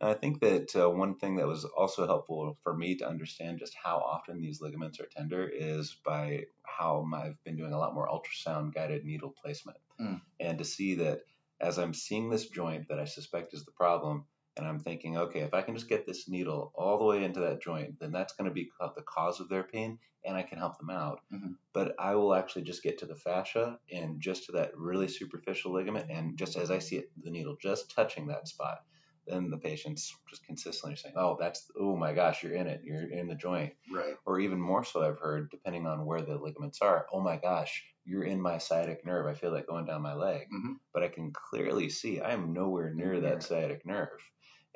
And 0.00 0.10
I 0.10 0.14
think 0.14 0.40
that 0.40 0.74
uh, 0.76 0.90
one 0.90 1.16
thing 1.16 1.36
that 1.36 1.46
was 1.46 1.64
also 1.64 2.06
helpful 2.06 2.58
for 2.62 2.76
me 2.76 2.96
to 2.96 3.08
understand 3.08 3.58
just 3.58 3.74
how 3.80 3.98
often 3.98 4.40
these 4.40 4.60
ligaments 4.60 5.00
are 5.00 5.06
tender 5.06 5.48
is 5.48 5.96
by 6.04 6.44
how 6.64 7.06
I've 7.14 7.42
been 7.44 7.56
doing 7.56 7.72
a 7.72 7.78
lot 7.78 7.94
more 7.94 8.08
ultrasound 8.08 8.74
guided 8.74 9.04
needle 9.04 9.34
placement. 9.42 9.78
Mm. 10.00 10.20
And 10.40 10.58
to 10.58 10.64
see 10.64 10.96
that 10.96 11.20
as 11.60 11.78
I'm 11.78 11.94
seeing 11.94 12.28
this 12.28 12.48
joint 12.48 12.88
that 12.88 12.98
I 12.98 13.04
suspect 13.04 13.54
is 13.54 13.64
the 13.64 13.72
problem, 13.72 14.26
and 14.56 14.66
I'm 14.66 14.78
thinking, 14.80 15.16
okay, 15.18 15.40
if 15.40 15.54
I 15.54 15.62
can 15.62 15.74
just 15.74 15.88
get 15.88 16.06
this 16.06 16.28
needle 16.28 16.72
all 16.74 16.98
the 16.98 17.04
way 17.04 17.24
into 17.24 17.40
that 17.40 17.62
joint, 17.62 17.98
then 18.00 18.12
that's 18.12 18.34
going 18.34 18.48
to 18.48 18.54
be 18.54 18.70
the 18.80 19.02
cause 19.02 19.40
of 19.40 19.48
their 19.48 19.64
pain, 19.64 19.98
and 20.24 20.36
I 20.36 20.42
can 20.42 20.58
help 20.58 20.78
them 20.78 20.90
out. 20.90 21.20
Mhm. 21.30 21.58
But 21.72 21.94
I 21.98 22.14
will 22.14 22.34
actually 22.34 22.62
just 22.64 22.82
get 22.82 22.98
to 22.98 23.06
the 23.06 23.16
fascia 23.16 23.80
and 23.90 24.20
just 24.20 24.44
to 24.46 24.52
that 24.52 24.76
really 24.76 25.08
superficial 25.08 25.72
ligament, 25.72 26.10
and 26.10 26.38
just 26.38 26.56
as 26.56 26.70
I 26.70 26.78
see 26.78 26.96
it, 26.98 27.10
the 27.16 27.30
needle 27.30 27.56
just 27.60 27.90
touching 27.90 28.28
that 28.28 28.48
spot, 28.48 28.78
then 29.26 29.50
the 29.50 29.58
patient's 29.58 30.14
just 30.30 30.44
consistently 30.44 30.96
saying, 30.96 31.14
"Oh, 31.18 31.36
that's 31.40 31.70
oh 31.78 31.96
my 31.96 32.12
gosh, 32.14 32.42
you're 32.42 32.54
in 32.54 32.66
it, 32.68 32.82
you're 32.84 33.10
in 33.10 33.26
the 33.28 33.34
joint," 33.34 33.74
Right. 33.90 34.16
or 34.26 34.38
even 34.40 34.60
more 34.60 34.84
so, 34.84 35.02
I've 35.02 35.18
heard, 35.18 35.50
depending 35.50 35.86
on 35.86 36.06
where 36.06 36.22
the 36.22 36.36
ligaments 36.38 36.80
are, 36.82 37.06
"Oh 37.12 37.20
my 37.20 37.38
gosh, 37.38 37.84
you're 38.04 38.24
in 38.24 38.40
my 38.40 38.58
sciatic 38.58 39.04
nerve. 39.04 39.26
I 39.26 39.34
feel 39.34 39.52
that 39.52 39.66
going 39.66 39.86
down 39.86 40.02
my 40.02 40.14
leg. 40.14 40.48
Mhm. 40.50 40.80
But 40.92 41.02
I 41.02 41.08
can 41.08 41.32
clearly 41.32 41.88
see 41.90 42.20
I 42.20 42.32
am 42.32 42.52
nowhere 42.52 42.94
near 42.94 43.20
that 43.20 43.42
sciatic 43.42 43.84
nerve. 43.86 44.20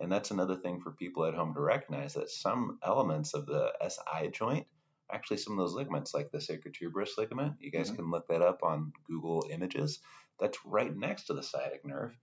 And 0.00 0.10
that's 0.12 0.30
another 0.30 0.56
thing 0.56 0.80
for 0.80 0.92
people 0.92 1.24
at 1.24 1.34
home 1.34 1.54
to 1.54 1.60
recognize 1.60 2.14
that 2.14 2.30
some 2.30 2.78
elements 2.84 3.34
of 3.34 3.46
the 3.46 3.72
SI 3.80 4.28
joint, 4.28 4.66
actually 5.10 5.38
some 5.38 5.54
of 5.54 5.58
those 5.58 5.74
ligaments, 5.74 6.14
like 6.14 6.30
the 6.30 6.38
sacrotuberous 6.38 7.16
ligament, 7.18 7.54
you 7.60 7.70
guys 7.70 7.90
Mhm. 7.90 7.96
can 7.96 8.10
look 8.10 8.28
that 8.28 8.42
up 8.42 8.62
on 8.62 8.92
Google 9.04 9.46
Images. 9.50 10.00
That's 10.38 10.64
right 10.64 10.94
next 10.96 11.24
to 11.24 11.34
the 11.34 11.42
sciatic 11.42 11.84
nerve. 11.84 12.16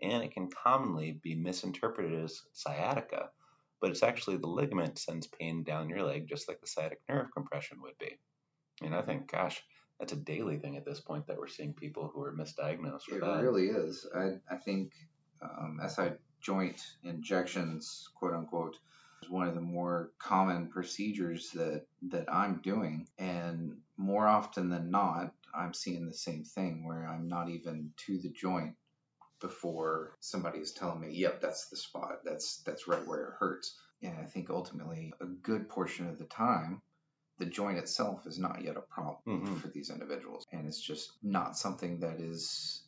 And 0.00 0.22
it 0.22 0.32
can 0.32 0.48
commonly 0.50 1.12
be 1.12 1.34
misinterpreted 1.34 2.22
as 2.24 2.42
sciatica, 2.52 3.30
but 3.80 3.90
it's 3.90 4.02
actually 4.02 4.36
the 4.38 4.46
ligament 4.46 4.98
sends 4.98 5.26
pain 5.26 5.62
down 5.62 5.88
your 5.88 6.02
leg 6.02 6.26
just 6.28 6.48
like 6.48 6.60
the 6.60 6.66
sciatic 6.66 7.00
nerve 7.08 7.30
compression 7.32 7.80
would 7.82 7.96
be. 7.98 8.18
And 8.82 8.94
I 8.94 9.02
think, 9.02 9.30
gosh, 9.30 9.62
that's 9.98 10.12
a 10.12 10.16
daily 10.16 10.58
thing 10.58 10.76
at 10.76 10.84
this 10.84 11.00
point 11.00 11.26
that 11.26 11.38
we're 11.38 11.46
seeing 11.48 11.72
people 11.74 12.08
who 12.08 12.22
are 12.22 12.32
misdiagnosed 12.34 13.08
with 13.08 13.16
It 13.16 13.20
that. 13.22 13.42
really 13.42 13.68
is. 13.68 14.06
I, 14.14 14.38
I 14.50 14.56
think 14.56 14.92
um, 15.40 15.80
SI 15.86 16.12
joint 16.46 16.80
injections, 17.02 18.08
quote 18.14 18.32
unquote, 18.32 18.78
is 19.20 19.28
one 19.28 19.48
of 19.48 19.56
the 19.56 19.60
more 19.60 20.12
common 20.18 20.68
procedures 20.68 21.50
that, 21.50 21.86
that 22.10 22.32
I'm 22.32 22.60
doing. 22.62 23.08
And 23.18 23.78
more 23.96 24.28
often 24.28 24.68
than 24.68 24.92
not, 24.92 25.34
I'm 25.52 25.74
seeing 25.74 26.06
the 26.06 26.14
same 26.14 26.44
thing 26.44 26.86
where 26.86 27.04
I'm 27.04 27.26
not 27.28 27.48
even 27.48 27.90
to 28.06 28.18
the 28.18 28.28
joint 28.30 28.74
before 29.40 30.14
somebody 30.20 30.60
is 30.60 30.72
telling 30.72 31.00
me, 31.00 31.10
yep, 31.12 31.40
that's 31.40 31.68
the 31.68 31.76
spot. 31.76 32.20
That's 32.24 32.62
that's 32.64 32.86
right 32.86 33.04
where 33.06 33.24
it 33.28 33.34
hurts. 33.38 33.76
And 34.02 34.16
I 34.16 34.24
think 34.24 34.48
ultimately 34.48 35.12
a 35.20 35.26
good 35.26 35.68
portion 35.68 36.08
of 36.08 36.18
the 36.18 36.24
time 36.26 36.80
the 37.38 37.46
joint 37.46 37.78
itself 37.78 38.26
is 38.26 38.38
not 38.38 38.62
yet 38.62 38.76
a 38.76 38.80
problem 38.80 39.42
Mhm. 39.42 39.60
for 39.60 39.68
these 39.68 39.90
individuals. 39.90 40.44
And 40.52 40.66
it's 40.66 40.80
just 40.80 41.10
not 41.22 41.58
something 41.58 42.00
that 42.00 42.20
is, 42.20 42.82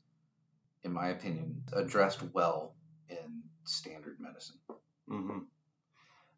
in 0.84 0.92
my 0.92 1.08
opinion, 1.08 1.64
addressed 1.72 2.22
well 2.32 2.74
in 3.08 3.42
standard 3.68 4.18
medicine. 4.20 4.58
hmm 5.08 5.40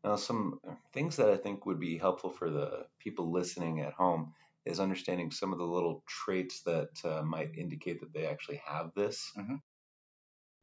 Now, 0.05 0.17
some 0.17 0.61
things 0.93 1.17
that 1.17 1.29
I 1.31 1.37
think 1.37 1.67
would 1.67 1.81
be 1.81 1.99
helpful 1.99 2.31
for 2.31 2.51
the 2.51 2.87
people 2.99 3.31
listening 3.31 3.81
at 3.81 3.93
home 3.95 4.35
is 4.65 4.81
understanding 4.81 5.31
some 5.31 5.53
of 5.53 5.59
the 5.59 5.65
little 5.67 6.03
traits 6.07 6.63
that 6.63 6.91
uh, 7.05 7.23
might 7.23 7.57
indicate 7.57 8.01
that 8.01 8.13
they 8.13 8.27
actually 8.27 8.63
have 8.67 8.93
this 8.95 9.33
Mhm. 9.37 9.61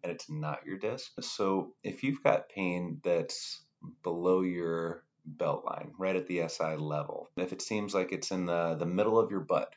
and 0.04 0.12
it's 0.12 0.30
not 0.30 0.66
your 0.66 0.78
disc. 0.78 1.12
So, 1.22 1.74
if 1.84 2.04
you've 2.04 2.24
got 2.24 2.50
pain 2.50 3.00
that's 3.04 3.62
below 4.04 4.42
your 4.42 5.04
belt 5.26 5.66
line, 5.66 5.94
right 5.98 6.16
at 6.16 6.28
the 6.28 6.42
SI 6.42 6.76
level, 6.76 7.30
if 7.38 7.52
it 7.54 7.62
seems 7.62 7.94
like 7.94 8.12
it's 8.12 8.32
in 8.32 8.46
the, 8.46 8.76
the 8.76 8.86
middle 8.86 9.20
of 9.20 9.32
your 9.32 9.42
butt, 9.42 9.74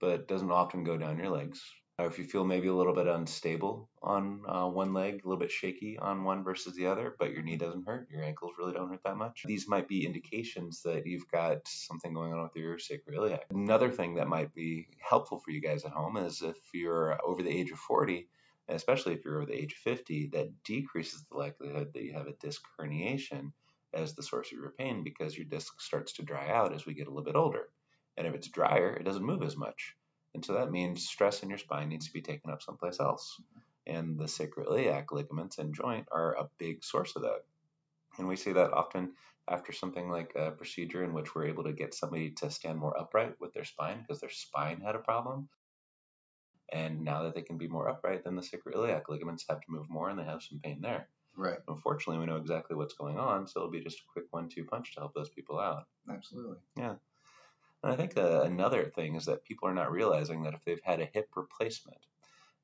but 0.00 0.28
doesn't 0.28 0.50
often 0.50 0.84
go 0.84 0.96
down 0.98 1.18
your 1.18 1.30
legs, 1.30 1.62
if 2.06 2.18
you 2.18 2.24
feel 2.24 2.44
maybe 2.44 2.68
a 2.68 2.74
little 2.74 2.94
bit 2.94 3.06
unstable 3.06 3.88
on 4.02 4.42
uh, 4.48 4.66
one 4.66 4.92
leg, 4.92 5.22
a 5.24 5.28
little 5.28 5.40
bit 5.40 5.50
shaky 5.50 5.98
on 5.98 6.24
one 6.24 6.44
versus 6.44 6.74
the 6.74 6.86
other, 6.86 7.16
but 7.18 7.32
your 7.32 7.42
knee 7.42 7.56
doesn't 7.56 7.86
hurt, 7.86 8.08
your 8.10 8.22
ankles 8.22 8.52
really 8.58 8.72
don't 8.72 8.88
hurt 8.88 9.02
that 9.04 9.16
much. 9.16 9.42
These 9.46 9.68
might 9.68 9.88
be 9.88 10.06
indications 10.06 10.82
that 10.82 11.06
you've 11.06 11.28
got 11.30 11.66
something 11.66 12.12
going 12.12 12.32
on 12.32 12.42
with 12.42 12.56
your 12.56 12.76
sacroiliac. 12.76 13.40
Another 13.50 13.90
thing 13.90 14.14
that 14.14 14.28
might 14.28 14.54
be 14.54 14.88
helpful 15.00 15.38
for 15.38 15.50
you 15.50 15.60
guys 15.60 15.84
at 15.84 15.92
home 15.92 16.16
is 16.16 16.42
if 16.42 16.56
you're 16.72 17.18
over 17.24 17.42
the 17.42 17.50
age 17.50 17.70
of 17.70 17.78
40, 17.78 18.28
especially 18.68 19.14
if 19.14 19.24
you're 19.24 19.38
over 19.38 19.46
the 19.46 19.58
age 19.58 19.72
of 19.72 19.78
50, 19.78 20.28
that 20.28 20.62
decreases 20.64 21.24
the 21.30 21.36
likelihood 21.36 21.92
that 21.92 22.02
you 22.02 22.12
have 22.12 22.26
a 22.26 22.34
disc 22.34 22.62
herniation 22.78 23.52
as 23.92 24.14
the 24.14 24.22
source 24.22 24.52
of 24.52 24.58
your 24.58 24.70
pain 24.70 25.02
because 25.02 25.36
your 25.36 25.46
disc 25.46 25.80
starts 25.80 26.12
to 26.14 26.22
dry 26.22 26.48
out 26.48 26.72
as 26.72 26.86
we 26.86 26.94
get 26.94 27.06
a 27.06 27.10
little 27.10 27.24
bit 27.24 27.36
older. 27.36 27.68
And 28.16 28.26
if 28.26 28.34
it's 28.34 28.48
drier, 28.48 28.94
it 28.94 29.04
doesn't 29.04 29.24
move 29.24 29.42
as 29.42 29.56
much. 29.56 29.96
And 30.34 30.44
so 30.44 30.54
that 30.54 30.70
means 30.70 31.08
stress 31.08 31.42
in 31.42 31.48
your 31.48 31.58
spine 31.58 31.88
needs 31.88 32.06
to 32.06 32.12
be 32.12 32.22
taken 32.22 32.50
up 32.50 32.62
someplace 32.62 33.00
else. 33.00 33.40
And 33.86 34.18
the 34.18 34.24
sacroiliac 34.24 35.06
ligaments 35.10 35.58
and 35.58 35.74
joint 35.74 36.06
are 36.12 36.34
a 36.34 36.48
big 36.58 36.84
source 36.84 37.16
of 37.16 37.22
that. 37.22 37.44
And 38.18 38.28
we 38.28 38.36
see 38.36 38.52
that 38.52 38.72
often 38.72 39.12
after 39.48 39.72
something 39.72 40.08
like 40.08 40.32
a 40.36 40.52
procedure 40.52 41.02
in 41.02 41.12
which 41.12 41.34
we're 41.34 41.46
able 41.46 41.64
to 41.64 41.72
get 41.72 41.94
somebody 41.94 42.30
to 42.30 42.50
stand 42.50 42.78
more 42.78 42.98
upright 42.98 43.34
with 43.40 43.52
their 43.52 43.64
spine 43.64 44.00
because 44.00 44.20
their 44.20 44.30
spine 44.30 44.80
had 44.80 44.94
a 44.94 45.00
problem. 45.00 45.48
And 46.72 47.02
now 47.02 47.24
that 47.24 47.34
they 47.34 47.42
can 47.42 47.58
be 47.58 47.66
more 47.66 47.88
upright, 47.88 48.22
then 48.22 48.36
the 48.36 48.42
sacroiliac 48.42 49.08
ligaments 49.08 49.44
have 49.48 49.60
to 49.60 49.70
move 49.70 49.90
more 49.90 50.08
and 50.08 50.18
they 50.18 50.24
have 50.24 50.42
some 50.42 50.60
pain 50.60 50.80
there. 50.80 51.08
Right. 51.36 51.58
Unfortunately, 51.66 52.20
we 52.20 52.26
know 52.26 52.36
exactly 52.36 52.76
what's 52.76 52.94
going 52.94 53.18
on, 53.18 53.46
so 53.46 53.60
it'll 53.60 53.72
be 53.72 53.80
just 53.80 53.98
a 53.98 54.12
quick 54.12 54.26
one 54.30 54.48
two 54.48 54.64
punch 54.64 54.94
to 54.94 55.00
help 55.00 55.14
those 55.14 55.30
people 55.30 55.58
out. 55.58 55.84
Absolutely. 56.08 56.58
And 57.82 57.92
I 57.92 57.96
think 57.96 58.16
uh, 58.16 58.42
another 58.42 58.90
thing 58.90 59.16
is 59.16 59.26
that 59.26 59.44
people 59.44 59.68
are 59.68 59.74
not 59.74 59.90
realizing 59.92 60.42
that 60.42 60.54
if 60.54 60.64
they've 60.64 60.82
had 60.82 61.00
a 61.00 61.06
hip 61.12 61.28
replacement, 61.36 62.06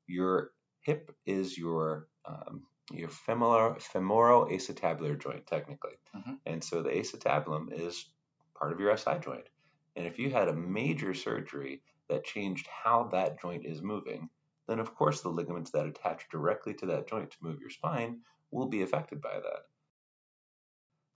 your 0.07 0.53
hip 0.81 1.15
is 1.25 1.57
your 1.57 2.09
um, 2.25 2.67
your 2.91 3.09
femoral 3.09 3.75
femoroacetabular 3.75 5.19
joint 5.21 5.45
technically, 5.47 5.97
Mhm. 6.15 6.39
and 6.45 6.63
so 6.63 6.81
the 6.83 6.89
acetabulum 6.91 7.71
is 7.71 8.13
part 8.55 8.71
of 8.73 8.79
your 8.79 8.91
SI 8.91 9.17
joint. 9.19 9.49
And 9.95 10.07
if 10.07 10.19
you 10.19 10.29
had 10.29 10.47
a 10.47 10.53
major 10.53 11.13
surgery 11.13 11.83
that 12.09 12.23
changed 12.23 12.67
how 12.67 13.09
that 13.09 13.39
joint 13.41 13.65
is 13.65 13.81
moving, 13.81 14.29
then 14.67 14.79
of 14.79 14.95
course 14.95 15.21
the 15.21 15.29
ligaments 15.29 15.71
that 15.71 15.85
attach 15.87 16.29
directly 16.29 16.73
to 16.75 16.85
that 16.87 17.07
joint 17.07 17.31
to 17.31 17.37
move 17.43 17.59
your 17.59 17.69
spine 17.69 18.23
will 18.51 18.67
be 18.67 18.81
affected 18.83 19.21
by 19.21 19.39
that. 19.39 19.63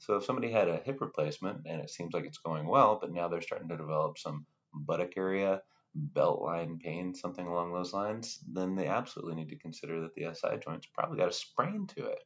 So 0.02 0.16
if 0.16 0.26
somebody 0.26 0.52
had 0.52 0.68
a 0.68 0.82
hip 0.84 1.00
replacement 1.00 1.68
and 1.68 1.80
it 1.80 1.92
seems 1.92 2.14
like 2.14 2.26
it's 2.26 2.40
going 2.40 2.66
well, 2.66 2.98
but 3.00 3.14
now 3.14 3.28
they're 3.28 3.42
starting 3.42 3.70
to 3.70 3.78
develop 3.78 4.18
some 4.18 4.48
buttock 4.74 5.16
area, 5.16 5.62
belt 5.94 6.42
line 6.42 6.80
pain, 6.84 7.14
something 7.14 7.46
along 7.46 7.72
those 7.72 7.94
lines, 7.94 8.40
then 8.52 8.76
they 8.76 8.88
absolutely 8.88 9.36
need 9.36 9.50
to 9.50 9.60
consider 9.60 10.02
that 10.02 10.16
the 10.16 10.34
SI 10.34 10.58
joint's 10.58 10.88
probably 10.88 11.20
got 11.20 11.30
a 11.30 11.34
sprain 11.34 11.86
to 11.96 12.08
it. 12.08 12.24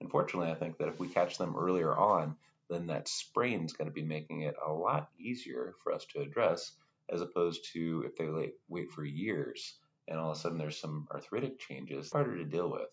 Unfortunately, 0.00 0.50
I 0.50 0.54
think 0.54 0.78
that 0.78 0.88
if 0.88 0.98
we 0.98 1.06
catch 1.06 1.36
them 1.36 1.54
earlier 1.54 1.94
on, 1.94 2.36
then 2.70 2.86
that 2.86 3.08
sprain's 3.08 3.74
going 3.74 3.88
to 3.88 3.94
be 3.94 4.02
making 4.02 4.42
it 4.42 4.54
a 4.66 4.72
lot 4.72 5.10
easier 5.18 5.74
for 5.84 5.92
us 5.92 6.06
to 6.14 6.22
address 6.22 6.72
as 7.10 7.20
opposed 7.20 7.72
to 7.74 8.04
if 8.06 8.16
they 8.16 8.26
wait, 8.26 8.54
wait 8.68 8.90
for 8.90 9.04
years 9.04 9.74
and 10.08 10.18
all 10.18 10.30
of 10.30 10.36
a 10.38 10.40
sudden 10.40 10.56
there's 10.56 10.80
some 10.80 11.06
arthritic 11.12 11.58
changes, 11.58 12.10
harder 12.10 12.38
to 12.38 12.44
deal 12.44 12.70
with. 12.70 12.88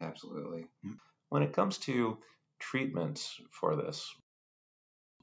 Absolutely. 0.00 0.66
When 1.28 1.44
it 1.44 1.52
comes 1.52 1.78
to 1.78 2.18
treatments 2.60 3.40
for 3.50 3.76
this, 3.76 4.08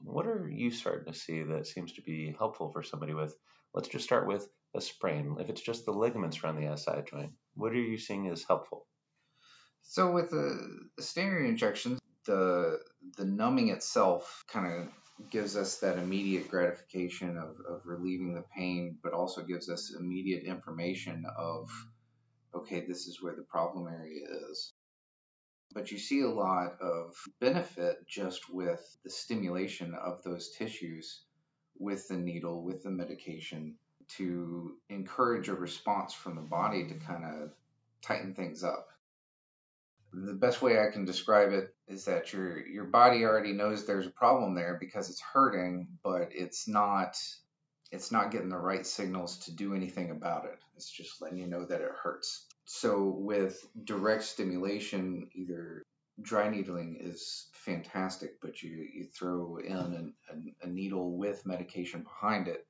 what 0.02 0.26
are 0.26 0.48
you 0.48 0.70
starting 0.70 1.12
to 1.12 1.18
see 1.18 1.42
that 1.42 1.66
seems 1.66 1.92
to 1.92 2.02
be 2.02 2.34
helpful 2.36 2.70
for 2.70 2.82
somebody 2.82 3.14
with, 3.14 3.34
let's 3.74 3.88
just 3.88 4.04
start 4.04 4.26
with 4.26 4.48
a 4.74 4.80
sprain. 4.80 5.36
If 5.40 5.48
it's 5.48 5.60
just 5.60 5.84
the 5.84 5.92
ligaments 5.92 6.42
around 6.42 6.56
the 6.56 6.76
SI 6.76 7.02
joint, 7.10 7.32
what 7.54 7.72
are 7.72 7.76
you 7.76 7.98
seeing 7.98 8.28
as 8.28 8.44
helpful? 8.44 8.86
So 9.82 10.12
with 10.12 10.30
the, 10.30 10.88
standard 11.00 11.46
injections, 11.46 12.00
the 12.26 12.78
the 13.16 13.24
numbing 13.24 13.70
itself 13.70 14.44
kind 14.52 14.66
of 14.66 15.30
gives 15.30 15.56
us 15.56 15.78
that 15.78 15.98
immediate 15.98 16.48
gratification 16.48 17.38
of, 17.38 17.56
of 17.66 17.86
relieving 17.86 18.34
the 18.34 18.44
pain, 18.54 18.98
but 19.02 19.14
also 19.14 19.42
gives 19.42 19.70
us 19.70 19.94
immediate 19.98 20.44
information 20.44 21.24
of 21.36 21.70
okay, 22.54 22.84
this 22.86 23.06
is 23.06 23.22
where 23.22 23.34
the 23.34 23.42
problem 23.42 23.88
area 23.88 24.24
is. 24.50 24.72
But 25.74 25.90
you 25.90 25.98
see 25.98 26.22
a 26.22 26.28
lot 26.28 26.80
of 26.80 27.14
benefit 27.40 28.06
just 28.06 28.52
with 28.52 28.80
the 29.04 29.10
stimulation 29.10 29.94
of 29.94 30.22
those 30.22 30.50
tissues 30.50 31.22
with 31.78 32.08
the 32.08 32.16
needle, 32.16 32.62
with 32.62 32.82
the 32.82 32.90
medication, 32.90 33.76
to 34.16 34.76
encourage 34.88 35.48
a 35.48 35.54
response 35.54 36.14
from 36.14 36.36
the 36.36 36.42
body 36.42 36.88
to 36.88 36.94
kind 36.94 37.24
of 37.24 37.50
tighten 38.02 38.34
things 38.34 38.64
up. 38.64 38.88
The 40.12 40.32
best 40.32 40.62
way 40.62 40.80
I 40.80 40.90
can 40.90 41.04
describe 41.04 41.52
it 41.52 41.74
is 41.86 42.06
that 42.06 42.32
your 42.32 42.66
your 42.66 42.84
body 42.84 43.24
already 43.24 43.52
knows 43.52 43.84
there's 43.84 44.06
a 44.06 44.10
problem 44.10 44.54
there 44.54 44.78
because 44.80 45.10
it's 45.10 45.20
hurting, 45.20 45.88
but 46.02 46.30
it's 46.32 46.66
not 46.66 47.18
it's 47.92 48.10
not 48.10 48.30
getting 48.30 48.48
the 48.48 48.56
right 48.56 48.86
signals 48.86 49.38
to 49.40 49.54
do 49.54 49.74
anything 49.74 50.10
about 50.10 50.46
it. 50.46 50.58
It's 50.76 50.90
just 50.90 51.20
letting 51.20 51.38
you 51.38 51.46
know 51.46 51.64
that 51.64 51.80
it 51.82 51.90
hurts. 52.02 52.46
So 52.70 53.02
with 53.02 53.66
direct 53.84 54.24
stimulation, 54.24 55.30
either 55.32 55.82
dry 56.20 56.50
needling 56.50 56.98
is 57.00 57.46
fantastic, 57.54 58.42
but 58.42 58.62
you, 58.62 58.86
you 58.92 59.04
throw 59.04 59.56
in 59.56 59.74
an, 59.74 60.14
an, 60.30 60.54
a 60.60 60.66
needle 60.66 61.16
with 61.16 61.46
medication 61.46 62.02
behind 62.02 62.46
it, 62.46 62.66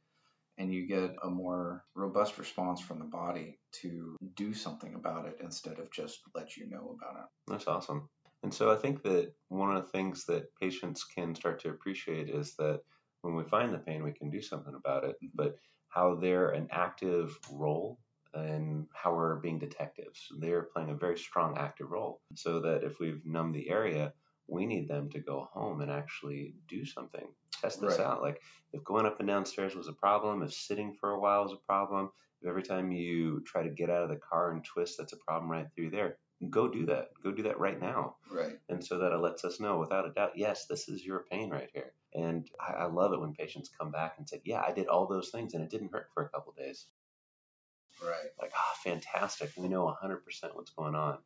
and 0.57 0.73
you 0.73 0.87
get 0.87 1.17
a 1.25 1.29
more 1.29 1.85
robust 1.97 2.39
response 2.39 2.81
from 2.81 3.01
the 3.01 3.07
body 3.07 3.59
to 3.83 4.17
do 4.37 4.55
something 4.55 4.95
about 4.95 5.27
it 5.27 5.39
instead 5.43 5.81
of 5.81 5.91
just 5.91 6.21
let 6.33 6.57
you 6.57 6.71
know 6.71 6.97
about 6.97 7.19
it. 7.19 7.27
That's 7.49 7.67
awesome. 7.67 8.09
And 8.45 8.55
so 8.55 8.71
I 8.71 8.77
think 8.77 9.03
that 9.03 9.33
one 9.49 9.75
of 9.75 9.85
the 9.85 9.91
things 9.91 10.27
that 10.27 10.55
patients 10.61 11.03
can 11.03 11.35
start 11.35 11.61
to 11.63 11.71
appreciate 11.71 12.31
is 12.31 12.55
that 12.55 12.83
when 13.23 13.35
we 13.35 13.43
find 13.43 13.75
the 13.75 13.79
pain, 13.79 14.05
we 14.05 14.13
can 14.13 14.31
do 14.31 14.43
something 14.43 14.77
about 14.77 15.03
it, 15.03 15.17
mm-hmm. 15.17 15.35
but 15.35 15.57
how 15.89 16.15
they're 16.15 16.51
an 16.51 16.69
active 16.71 17.37
role 17.51 17.99
and 18.35 18.87
how 18.93 19.15
we're 19.15 19.37
being 19.37 19.59
detectives. 19.59 20.29
They're 20.39 20.63
playing 20.63 20.91
a 20.91 20.95
very 20.95 21.19
strong 21.19 21.57
active 21.59 21.91
role 21.91 22.21
so 22.35 22.61
that 22.61 22.85
if 22.85 22.99
we've 23.01 23.25
numbed 23.25 23.55
the 23.55 23.69
area, 23.71 24.13
we 24.47 24.67
need 24.67 24.89
them 24.89 25.11
to 25.11 25.19
go 25.19 25.49
home 25.53 25.81
and 25.81 25.91
actually 25.91 26.55
do 26.69 26.85
something. 26.85 27.27
Test 27.61 27.81
this 27.81 27.99
Right. 27.99 28.07
out. 28.07 28.23
Like 28.23 28.41
if 28.73 28.85
going 28.85 29.07
up 29.07 29.19
and 29.21 29.29
downstairs 29.29 29.75
was 29.75 29.89
a 29.89 29.93
problem, 29.93 30.43
if 30.43 30.53
sitting 30.53 30.95
for 30.95 31.11
a 31.11 31.21
while 31.21 31.45
is 31.47 31.53
a 31.53 31.67
problem, 31.67 32.11
if 32.41 32.49
every 32.49 32.63
time 32.63 32.93
you 32.93 33.41
try 33.47 33.63
to 33.63 33.71
get 33.71 33.91
out 33.91 34.05
of 34.05 34.09
the 34.11 34.17
car 34.17 34.53
and 34.53 34.65
twist, 34.65 34.97
that's 34.99 35.13
a 35.13 35.17
problem 35.19 35.51
right 35.51 35.67
through 35.75 35.91
there. 35.91 36.19
Go 36.51 36.69
do 36.69 36.87
that. 36.87 37.09
Go 37.23 37.33
do 37.33 37.43
that 37.43 37.59
right 37.59 37.81
now. 37.81 38.15
Right. 38.31 38.59
And 38.69 38.85
so 38.85 38.99
that 38.99 39.13
it 39.13 39.19
lets 39.19 39.45
us 39.45 39.59
know 39.59 39.79
without 39.79 40.07
a 40.07 40.13
doubt, 40.13 40.33
yes, 40.37 40.67
this 40.67 40.89
is 40.89 41.05
your 41.05 41.25
pain 41.31 41.51
right 41.51 41.69
here. 41.75 41.93
And 42.15 42.49
I, 42.61 42.75
I 42.75 42.85
love 42.87 43.13
it 43.13 43.21
when 43.21 43.33
patients 43.35 43.71
come 43.77 43.91
back 43.91 44.15
and 44.19 44.29
say, 44.29 44.41
yeah, 44.45 44.63
I 44.67 44.73
did 44.73 44.87
all 44.87 45.07
those 45.09 45.31
things 45.31 45.55
and 45.55 45.65
it 45.65 45.71
didn't 45.71 45.93
hurt 45.93 46.09
for 46.15 46.23
a 46.25 46.29
couple 46.29 46.55
days. 46.57 46.87
Right. 48.03 48.31
Like, 48.41 48.53
ah, 48.55 48.75
fantastic. 48.83 49.51
We 49.57 49.69
know 49.69 49.85
100% 49.87 50.21
what's 50.55 50.71
going 50.71 50.95
on. 50.95 51.19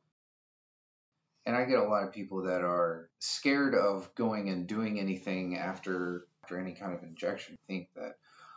And 1.44 1.56
I 1.56 1.64
get 1.64 1.78
a 1.78 1.88
lot 1.88 2.04
of 2.04 2.12
people 2.12 2.44
that 2.44 2.62
are 2.62 3.10
scared 3.18 3.74
of 3.74 4.14
going 4.14 4.48
and 4.48 4.66
doing 4.66 5.00
anything 5.00 5.58
after 5.58 6.26
after 6.44 6.58
any 6.58 6.72
kind 6.72 6.94
of 6.94 7.02
injection. 7.02 7.56
Think 7.66 7.88
that, 7.96 8.16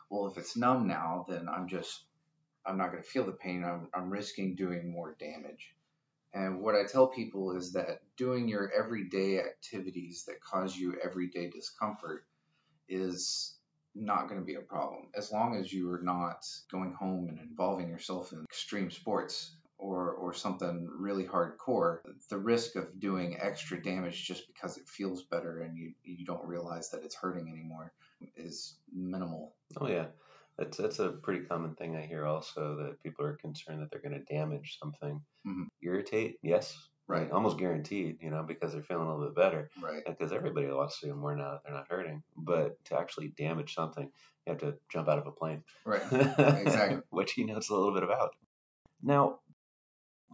well, 0.10 0.28
if 0.28 0.38
it's 0.38 0.56
numb 0.56 0.88
now, 0.88 1.26
then 1.28 1.50
I'm 1.50 1.68
just 1.68 2.06
I'm 2.66 2.78
not 2.78 2.92
going 2.92 3.04
to 3.04 3.10
feel 3.10 3.26
the 3.26 3.32
pain. 3.32 3.64
I'm 3.64 3.90
I'm 3.94 4.10
risking 4.12 4.56
doing 4.56 4.92
more 4.92 5.16
damage. 5.20 5.76
And 6.34 6.62
what 6.62 6.76
I 6.76 6.84
tell 6.84 7.08
people 7.08 7.56
is 7.56 7.72
that 7.74 8.02
doing 8.18 8.48
your 8.48 8.72
everyday 8.72 9.40
activities 9.40 10.26
that 10.28 10.42
cause 10.42 10.76
you 10.76 10.96
everyday 11.04 11.50
discomfort 11.50 12.26
is 12.90 13.55
not 13.96 14.28
going 14.28 14.40
to 14.40 14.46
be 14.46 14.56
a 14.56 14.62
problem 14.62 15.08
as 15.16 15.32
long 15.32 15.56
as 15.56 15.72
you 15.72 15.90
are 15.92 16.02
not 16.02 16.46
going 16.72 16.94
home 16.94 17.30
and 17.30 17.40
involving 17.40 17.88
yourself 17.90 18.34
in 18.34 18.44
extreme 18.44 18.92
sports 18.92 19.56
or 19.78 20.12
or 20.12 20.34
something 20.34 20.88
really 20.98 21.24
hardcore 21.26 22.00
the 22.30 22.38
risk 22.38 22.76
of 22.76 23.00
doing 23.00 23.38
extra 23.40 23.82
damage 23.82 24.26
just 24.26 24.48
because 24.48 24.78
it 24.78 24.88
feels 24.88 25.24
better 25.24 25.60
and 25.62 25.78
you 25.78 25.94
you 26.04 26.26
don't 26.26 26.46
realize 26.46 26.90
that 26.92 27.04
it's 27.04 27.16
hurting 27.16 27.50
anymore 27.50 27.92
is 28.38 28.78
minimal 28.94 29.56
Oh, 29.78 29.88
yeah. 29.88 30.08
That's, 30.58 30.78
that's 30.78 31.00
a 31.00 31.10
pretty 31.10 31.46
common 31.46 31.76
thing 31.76 31.98
I 31.98 32.06
hear 32.06 32.26
also 32.26 32.78
that 32.78 33.04
people 33.04 33.26
are 33.26 33.36
concerned 33.36 33.82
that 33.82 33.92
they're 33.92 34.02
going 34.02 34.26
to 34.26 34.34
damage 34.34 34.78
something. 34.82 35.22
Mhm. 35.46 35.66
Irritate, 35.84 36.38
yes. 36.42 36.78
Right. 37.08 37.30
Almost 37.30 37.60
guaranteed, 37.60 38.18
you 38.22 38.32
know, 38.32 38.44
because 38.44 38.74
they're 38.74 38.82
feeling 38.82 39.08
a 39.08 39.12
little 39.16 39.28
bit 39.28 39.36
better. 39.36 39.70
right 39.82 40.04
Because 40.06 40.32
everybody 40.32 40.68
wants 40.68 41.00
to 41.00 41.08
feel 41.08 41.16
more 41.16 41.36
now 41.36 41.52
that 41.52 41.62
they're 41.64 41.74
not 41.74 41.88
hurting. 41.90 42.24
But 42.36 42.84
to 42.86 43.00
actually 43.00 43.28
damage 43.38 43.76
something, 43.76 44.06
you 44.06 44.52
have 44.52 44.60
to 44.62 44.76
jump 44.92 45.08
out 45.08 45.20
of 45.20 45.28
a 45.28 45.32
plane. 45.32 45.64
right 45.86 46.02
Exactly. 46.12 47.02
Which 47.10 47.34
he 47.34 47.44
knows 47.44 47.70
a 47.70 47.76
little 47.76 47.94
bit 47.94 48.04
about. 48.04 48.32
Now, 49.04 49.40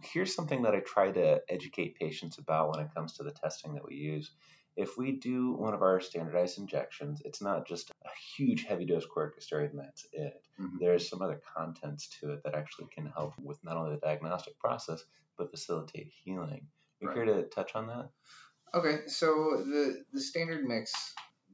here's 0.02 0.34
something 0.34 0.62
that 0.62 0.74
I 0.74 0.80
try 0.80 1.10
to 1.10 1.40
educate 1.48 1.98
patients 1.98 2.38
about 2.38 2.70
when 2.70 2.80
it 2.80 2.94
comes 2.94 3.14
to 3.14 3.22
the 3.22 3.32
testing 3.32 3.74
that 3.74 3.86
we 3.86 3.96
use. 3.96 4.30
If 4.74 4.96
we 4.96 5.12
do 5.12 5.52
one 5.52 5.74
of 5.74 5.82
our 5.82 6.00
standardized 6.00 6.58
injections, 6.58 7.20
it's 7.26 7.42
not 7.42 7.68
just 7.68 7.90
a 7.90 8.08
huge 8.34 8.64
heavy 8.64 8.86
dose 8.86 9.06
corticosteroid 9.06 9.70
and 9.70 9.78
that's 9.78 10.06
it. 10.12 10.42
Mhm. 10.58 10.78
There's 10.80 11.10
some 11.10 11.20
other 11.20 11.42
contents 11.54 12.08
to 12.20 12.32
it 12.32 12.42
that 12.44 12.54
actually 12.54 12.88
can 12.88 13.06
help 13.06 13.34
with 13.38 13.62
not 13.62 13.76
only 13.76 13.94
the 13.94 14.00
diagnostic 14.00 14.58
process, 14.58 15.04
but 15.36 15.50
facilitate 15.50 16.12
healing. 16.24 16.68
You 17.00 17.08
Right. 17.08 17.14
care 17.14 17.24
to 17.24 17.42
touch 17.44 17.74
on 17.74 17.86
that? 17.88 18.10
Okay, 18.74 19.06
so 19.06 19.62
the 19.64 20.04
the 20.12 20.20
standard 20.20 20.64
mix 20.64 20.92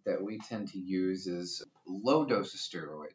that 0.05 0.23
we 0.23 0.39
tend 0.39 0.69
to 0.69 0.79
use 0.79 1.27
is 1.27 1.63
low 1.87 2.25
dose 2.25 2.55
of 2.55 2.61
steroid 2.61 3.13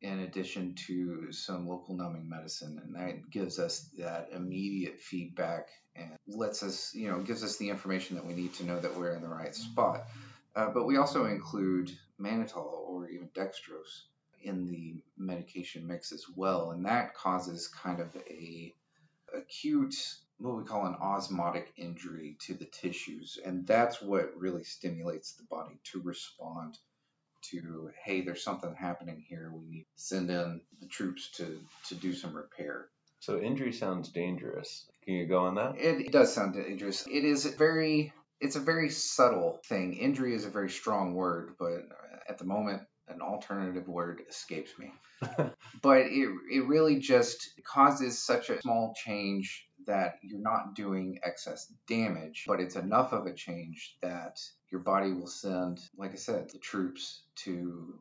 in 0.00 0.20
addition 0.20 0.74
to 0.74 1.32
some 1.32 1.66
local 1.68 1.96
numbing 1.96 2.28
medicine 2.28 2.80
and 2.84 2.94
that 2.94 3.30
gives 3.30 3.58
us 3.58 3.90
that 3.98 4.28
immediate 4.32 5.00
feedback 5.00 5.68
and 5.96 6.10
lets 6.28 6.62
us, 6.62 6.94
you 6.94 7.10
know, 7.10 7.18
gives 7.20 7.42
us 7.42 7.56
the 7.56 7.68
information 7.68 8.16
that 8.16 8.24
we 8.24 8.34
need 8.34 8.54
to 8.54 8.64
know 8.64 8.78
that 8.78 8.96
we're 8.96 9.14
in 9.14 9.22
the 9.22 9.28
right 9.28 9.54
spot. 9.54 10.06
Uh, 10.54 10.70
but 10.70 10.86
we 10.86 10.96
also 10.96 11.26
include 11.26 11.90
mannitol 12.20 12.86
or 12.86 13.08
even 13.08 13.28
dextrose 13.28 14.04
in 14.42 14.66
the 14.66 15.02
medication 15.16 15.86
mix 15.86 16.12
as 16.12 16.24
well, 16.36 16.70
and 16.70 16.86
that 16.86 17.14
causes 17.14 17.66
kind 17.66 18.00
of 18.00 18.14
a 18.28 18.74
acute 19.36 19.96
what 20.38 20.56
we 20.56 20.64
call 20.64 20.86
an 20.86 20.96
osmotic 21.00 21.72
injury 21.76 22.36
to 22.40 22.54
the 22.54 22.64
tissues 22.66 23.38
and 23.44 23.66
that's 23.66 24.00
what 24.02 24.36
really 24.36 24.64
stimulates 24.64 25.34
the 25.34 25.44
body 25.44 25.80
to 25.84 26.00
respond 26.02 26.78
to 27.42 27.90
hey 28.04 28.20
there's 28.22 28.42
something 28.42 28.74
happening 28.74 29.24
here 29.28 29.52
we 29.54 29.66
need 29.66 29.86
to 29.96 30.02
send 30.02 30.30
in 30.30 30.60
the 30.80 30.86
troops 30.88 31.30
to 31.36 31.58
to 31.88 31.94
do 31.94 32.12
some 32.12 32.34
repair 32.36 32.88
So 33.20 33.38
injury 33.40 33.72
sounds 33.72 34.10
dangerous. 34.10 34.86
Can 35.04 35.14
you 35.14 35.26
go 35.26 35.46
on 35.46 35.56
that? 35.56 35.76
it, 35.78 36.06
it 36.06 36.12
does 36.12 36.34
sound 36.34 36.54
dangerous 36.54 37.06
it 37.06 37.24
is 37.24 37.46
very 37.46 38.12
it's 38.40 38.56
a 38.56 38.60
very 38.60 38.90
subtle 38.90 39.60
thing 39.66 39.94
injury 39.94 40.34
is 40.34 40.44
a 40.44 40.50
very 40.50 40.70
strong 40.70 41.14
word 41.14 41.54
but 41.58 41.86
at 42.28 42.38
the 42.38 42.44
moment 42.44 42.82
an 43.10 43.20
alternative 43.20 43.88
word 43.88 44.22
escapes 44.28 44.78
me 44.78 44.92
but 45.82 45.98
it, 45.98 46.28
it 46.50 46.66
really 46.66 46.98
just 46.98 47.50
causes 47.64 48.18
such 48.18 48.50
a 48.50 48.60
small 48.60 48.94
change 48.94 49.68
that 49.86 50.18
you're 50.22 50.40
not 50.40 50.74
doing 50.74 51.18
excess 51.22 51.72
damage, 51.86 52.44
but 52.46 52.60
it's 52.60 52.76
enough 52.76 53.12
of 53.12 53.26
a 53.26 53.32
change 53.32 53.96
that 54.02 54.40
your 54.70 54.80
body 54.80 55.12
will 55.12 55.26
send, 55.26 55.80
like 55.96 56.12
I 56.12 56.16
said, 56.16 56.50
the 56.50 56.58
troops 56.58 57.22
to 57.36 57.98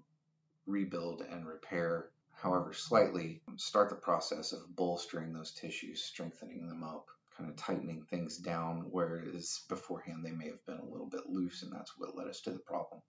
rebuild 0.66 1.22
and 1.22 1.48
repair, 1.48 2.10
however 2.34 2.74
slightly, 2.74 3.42
start 3.56 3.90
the 3.90 3.96
process 3.96 4.52
of 4.52 4.76
bolstering 4.76 5.34
those 5.34 5.52
tissues, 5.52 6.04
strengthening 6.04 6.68
them 6.68 6.84
up, 6.84 7.08
kind 7.38 7.50
of 7.50 7.56
tightening 7.56 8.04
things 8.10 8.38
down, 8.38 8.88
whereas 8.92 9.62
beforehand 9.70 10.26
they 10.26 10.32
may 10.32 10.48
have 10.48 10.66
been 10.66 10.80
a 10.80 10.92
little 10.92 11.08
bit 11.08 11.30
loose, 11.30 11.64
and 11.64 11.72
that's 11.72 11.98
what 11.98 12.18
led 12.18 12.28
us 12.28 12.42
to 12.42 12.52
the 12.52 12.60
problem. 12.60 13.02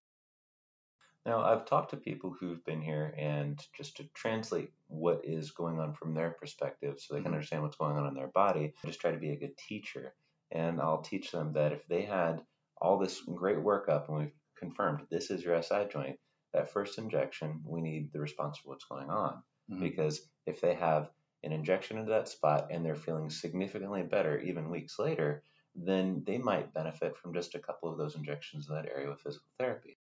Now, 1.26 1.42
I've 1.44 1.66
talked 1.66 1.90
to 1.90 1.96
people 1.96 2.30
who've 2.38 2.64
been 2.64 2.80
here, 2.80 3.14
and 3.16 3.60
just 3.76 3.96
to 3.98 4.04
translate 4.14 4.72
what 4.86 5.24
is 5.24 5.50
going 5.50 5.78
on 5.78 5.94
from 5.94 6.14
their 6.14 6.30
perspective 6.32 7.00
so 7.00 7.14
they 7.14 7.20
can 7.22 7.32
Mhm. 7.32 7.34
understand 7.34 7.62
what's 7.62 7.76
going 7.76 7.96
on 7.96 8.06
in 8.06 8.14
their 8.14 8.28
body, 8.28 8.74
I 8.82 8.86
just 8.86 9.00
try 9.00 9.12
to 9.12 9.18
be 9.18 9.30
a 9.32 9.36
good 9.38 9.56
teacher. 9.58 10.16
And 10.50 10.80
I'll 10.80 11.02
teach 11.02 11.30
them 11.30 11.52
that 11.52 11.72
if 11.72 11.86
they 11.86 12.02
had 12.02 12.46
all 12.78 12.98
this 12.98 13.20
great 13.22 13.58
workup 13.58 14.08
and 14.08 14.18
we've 14.18 14.34
confirmed 14.54 15.06
this 15.10 15.30
is 15.30 15.44
your 15.44 15.54
SI 15.56 15.84
joint, 15.86 16.18
that 16.52 16.70
first 16.70 16.98
injection, 16.98 17.62
we 17.66 17.82
need 17.82 18.12
the 18.12 18.20
response 18.20 18.62
to 18.62 18.68
what's 18.68 18.86
going 18.86 19.10
on. 19.10 19.42
Mhm. 19.70 19.80
Because 19.80 20.30
if 20.46 20.60
they 20.60 20.74
have 20.74 21.12
an 21.42 21.52
injection 21.52 21.98
into 21.98 22.10
that 22.10 22.28
spot 22.28 22.68
and 22.70 22.84
they're 22.84 22.96
feeling 22.96 23.28
significantly 23.30 24.02
better 24.02 24.38
even 24.40 24.70
weeks 24.70 24.98
later, 24.98 25.44
then 25.74 26.24
they 26.24 26.38
might 26.38 26.72
benefit 26.72 27.16
from 27.18 27.34
just 27.34 27.54
a 27.54 27.60
couple 27.60 27.90
of 27.90 27.98
those 27.98 28.16
injections 28.16 28.68
in 28.68 28.74
that 28.74 28.86
area 28.88 29.08
with 29.10 29.20
physical 29.20 29.50
therapy. 29.58 29.98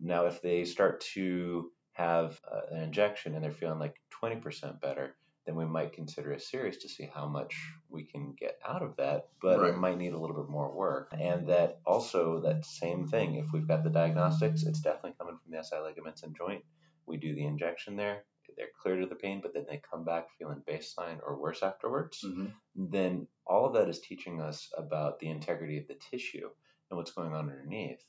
Now, 0.00 0.26
if 0.26 0.42
they 0.42 0.64
start 0.64 1.00
to 1.14 1.70
have 1.92 2.40
uh, 2.50 2.62
an 2.70 2.82
injection 2.82 3.34
and 3.34 3.44
they're 3.44 3.52
feeling 3.52 3.78
like 3.78 3.96
20% 4.22 4.80
better, 4.80 5.16
then 5.46 5.56
we 5.56 5.66
might 5.66 5.92
consider 5.92 6.32
a 6.32 6.40
series 6.40 6.78
to 6.78 6.88
see 6.88 7.08
how 7.12 7.28
much 7.28 7.54
we 7.88 8.04
can 8.04 8.34
get 8.38 8.58
out 8.66 8.82
of 8.82 8.96
that, 8.96 9.28
but 9.40 9.60
Right. 9.60 9.74
it 9.74 9.78
might 9.78 9.98
need 9.98 10.12
a 10.14 10.18
little 10.18 10.36
bit 10.36 10.48
more 10.50 10.74
work. 10.74 11.12
And 11.12 11.48
that 11.48 11.80
also, 11.86 12.40
that 12.40 12.64
same 12.64 13.06
thing, 13.06 13.36
if 13.36 13.46
we've 13.52 13.68
got 13.68 13.84
the 13.84 13.90
diagnostics, 13.90 14.62
it's 14.64 14.80
definitely 14.80 15.14
coming 15.18 15.36
from 15.38 15.50
the 15.52 15.58
SI 15.58 15.80
ligaments 15.80 16.22
and 16.22 16.36
joint. 16.36 16.64
We 17.06 17.18
do 17.18 17.34
the 17.34 17.44
injection 17.44 17.96
there, 17.96 18.24
they're 18.56 18.68
clear 18.80 19.00
to 19.00 19.06
the 19.06 19.14
pain, 19.16 19.40
but 19.42 19.52
then 19.52 19.66
they 19.68 19.78
come 19.90 20.04
back 20.04 20.28
feeling 20.38 20.62
baseline 20.66 21.20
or 21.22 21.38
worse 21.40 21.62
afterwards 21.62 22.24
Mhm. 22.24 22.54
then 22.74 23.28
all 23.46 23.66
of 23.66 23.74
that 23.74 23.88
is 23.88 24.00
teaching 24.00 24.40
us 24.40 24.72
about 24.76 25.18
the 25.18 25.28
integrity 25.28 25.78
of 25.78 25.86
the 25.86 25.94
tissue 25.94 26.48
and 26.90 26.96
what's 26.96 27.12
going 27.12 27.32
on 27.32 27.50
underneath. 27.50 28.04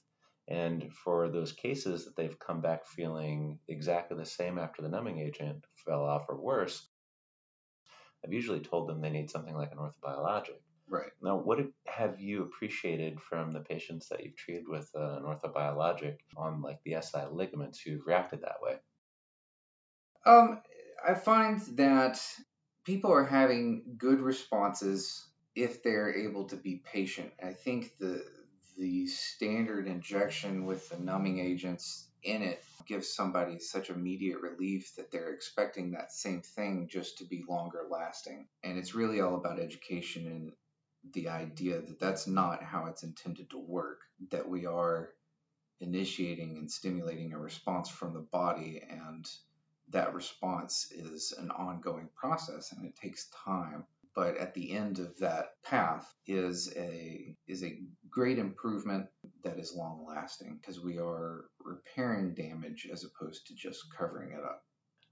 And 0.47 0.93
for 0.93 1.29
those 1.29 1.51
cases 1.51 2.05
that 2.05 2.15
they've 2.15 2.38
come 2.38 2.62
back 2.62 2.86
feeling 2.86 3.60
exactly 3.67 4.17
the 4.17 4.25
same 4.25 4.60
after 4.60 4.81
the 4.81 4.89
numbing 4.89 5.19
agent 5.19 5.65
fell 5.75 6.03
off 6.03 6.25
or 6.29 6.39
worse, 6.39 6.88
I've 8.23 8.34
usually 8.34 8.60
told 8.60 8.88
them 8.88 9.01
they 9.01 9.10
need 9.10 9.29
something 9.29 9.55
like 9.55 9.71
an 9.71 9.77
orthobiologic. 9.77 10.60
Right. 10.88 11.12
Now, 11.21 11.38
what 11.38 11.60
have 11.88 12.19
you 12.19 12.43
appreciated 12.43 13.19
from 13.19 13.51
the 13.51 13.62
patients 13.62 14.10
that 14.10 14.23
you've 14.23 14.36
treated 14.36 14.67
with 14.67 14.89
uh, 14.95 15.17
an 15.17 15.23
orthobiologic 15.23 16.17
on 16.38 16.62
like 16.62 16.79
the 16.84 17.01
SI 17.01 17.25
ligaments 17.31 17.79
who've 17.79 18.05
reacted 18.05 18.41
that 18.41 18.62
way? 18.62 18.77
Um, 20.25 20.62
I 21.08 21.13
find 21.13 21.60
that 21.77 22.21
people 22.84 23.12
are 23.12 23.25
having 23.25 23.95
good 23.97 24.19
responses 24.19 25.27
if 25.55 25.84
they're 25.84 26.13
able 26.15 26.45
to 26.49 26.55
be 26.55 26.84
patient. 26.84 27.31
I 27.43 27.53
think 27.53 27.97
the 27.99 28.23
the 28.77 29.07
standard 29.07 29.88
injection 29.88 30.65
with 30.65 30.89
the 30.89 30.97
numbing 30.97 31.39
agents 31.39 32.07
in 32.23 32.41
it 32.41 32.63
gives 32.88 33.13
somebody 33.13 33.59
such 33.59 33.89
immediate 33.89 34.41
relief 34.41 34.95
that 34.95 35.11
they're 35.11 35.33
expecting 35.33 35.91
that 35.91 36.11
same 36.11 36.41
thing 36.41 36.88
just 36.89 37.19
to 37.19 37.25
be 37.25 37.43
longer 37.47 37.85
lasting. 37.89 38.47
And 38.63 38.77
it's 38.77 38.95
really 38.95 39.21
all 39.21 39.35
about 39.35 39.59
education 39.59 40.27
and 40.27 40.51
the 41.13 41.29
idea 41.29 41.81
that 41.81 41.99
that's 41.99 42.27
not 42.27 42.63
how 42.63 42.85
it's 42.88 43.03
intended 43.03 43.49
to 43.51 43.59
work, 43.59 44.01
that 44.31 44.47
we 44.49 44.65
are 44.65 45.09
initiating 45.79 46.57
and 46.57 46.71
stimulating 46.71 47.33
a 47.33 47.39
response 47.39 47.89
from 47.89 48.13
the 48.13 48.19
body 48.19 48.81
and 48.89 49.27
that 49.89 50.15
response 50.15 50.91
is 50.91 51.33
an 51.38 51.51
ongoing 51.51 52.09
process 52.15 52.71
and 52.71 52.85
it 52.85 52.95
takes 52.95 53.29
time. 53.45 53.85
But 54.15 54.38
at 54.38 54.54
the 54.54 54.71
end 54.71 54.99
of 54.99 55.17
that 55.19 55.62
path 55.63 56.13
is 56.25 56.73
a 56.75 57.36
is 57.47 57.63
a 57.63 57.80
great 58.10 58.39
improvement 58.39 59.08
that 59.43 59.60
is 59.60 59.73
long 59.75 60.06
lasting 60.08 60.58
because 60.60 60.80
we 60.80 60.97
are 60.97 61.45
repairing 61.63 62.34
damage 62.34 62.88
as 62.91 63.04
opposed 63.04 63.45
to 63.47 63.56
just 63.56 63.84
covering 63.95 64.32
it 64.32 64.43
up. 64.43 64.63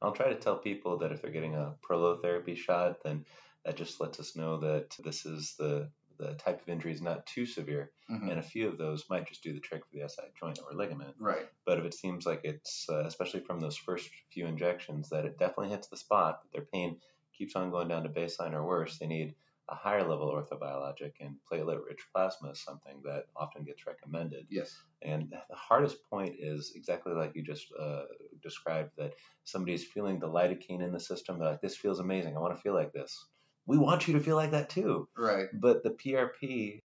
I'll 0.02 0.14
try 0.14 0.30
to 0.30 0.36
tell 0.36 0.58
people 0.58 0.98
that 1.00 1.12
if 1.12 1.22
they're 1.22 1.32
getting 1.32 1.56
a 1.56 1.76
prolotherapy 1.88 2.58
shot, 2.58 3.04
then 3.04 3.26
that 3.66 3.78
just 3.78 4.02
lets 4.02 4.20
us 4.20 4.36
know 4.36 4.58
that 4.60 4.96
this 5.04 5.26
is 5.26 5.56
the 5.58 5.90
the 6.20 6.36
type 6.36 6.62
of 6.62 6.70
injury 6.70 6.92
is 6.94 7.02
not 7.02 7.26
too 7.26 7.44
severe, 7.46 7.92
Mhm. 8.10 8.30
and 8.30 8.40
a 8.40 8.44
few 8.44 8.68
of 8.68 8.78
those 8.78 9.10
might 9.10 9.28
just 9.28 9.42
do 9.42 9.52
the 9.52 9.60
trick 9.60 9.84
for 9.84 9.94
the 9.96 10.04
SI 10.04 10.32
joint 10.40 10.60
or 10.64 10.72
ligament. 10.74 11.16
Right. 11.18 11.50
But 11.66 11.80
if 11.80 11.86
it 11.86 11.96
seems 11.96 12.26
like 12.26 12.42
it's, 12.44 12.88
uh, 12.88 13.04
especially 13.06 13.40
from 13.40 13.60
those 13.60 13.76
first 13.76 14.08
few 14.32 14.46
injections, 14.46 15.10
that 15.10 15.26
it 15.26 15.40
definitely 15.40 15.70
hits 15.70 15.88
the 15.88 15.98
spot, 15.98 16.42
but 16.44 16.52
their 16.52 16.68
pain 16.72 17.02
keeps 17.34 17.56
on 17.56 17.72
going 17.72 17.88
down 17.88 18.04
to 18.04 18.10
baseline 18.10 18.54
or 18.54 18.66
worse, 18.66 18.98
they 18.98 19.08
need 19.08 19.36
a 19.70 19.76
higher 19.76 20.08
level 20.08 20.30
orthobiologic, 20.30 21.14
and 21.22 21.38
platelet-rich 21.50 22.06
plasma 22.14 22.52
is 22.52 22.62
something 22.62 23.02
that 23.06 23.26
often 23.36 23.64
gets 23.64 23.88
recommended. 23.88 24.46
Yes. 24.50 24.78
And 25.02 25.30
the 25.30 25.56
hardest 25.56 25.98
point 26.10 26.36
is 26.38 26.74
exactly 26.76 27.14
like 27.14 27.34
you 27.36 27.44
just 27.44 27.68
uh, 27.80 28.04
described 28.42 28.92
that 28.98 29.14
somebody's 29.46 29.86
feeling 29.86 30.20
the 30.20 30.28
lidocaine 30.28 30.84
in 30.84 30.92
the 30.92 31.00
system. 31.00 31.40
They're 31.40 31.52
like, 31.52 31.62
this 31.62 31.78
feels 31.78 32.00
amazing. 32.00 32.36
I 32.36 32.42
want 32.42 32.56
to 32.56 32.62
feel 32.62 32.74
like 32.74 32.92
this. 32.92 33.26
We 33.66 33.78
want 33.78 34.08
you 34.08 34.14
to 34.16 34.20
feel 34.20 34.36
like 34.36 34.52
that 34.52 34.70
too. 34.70 35.08
Right. 35.18 35.48
But 35.54 35.84
the 35.84 35.92
PRP 35.92 36.82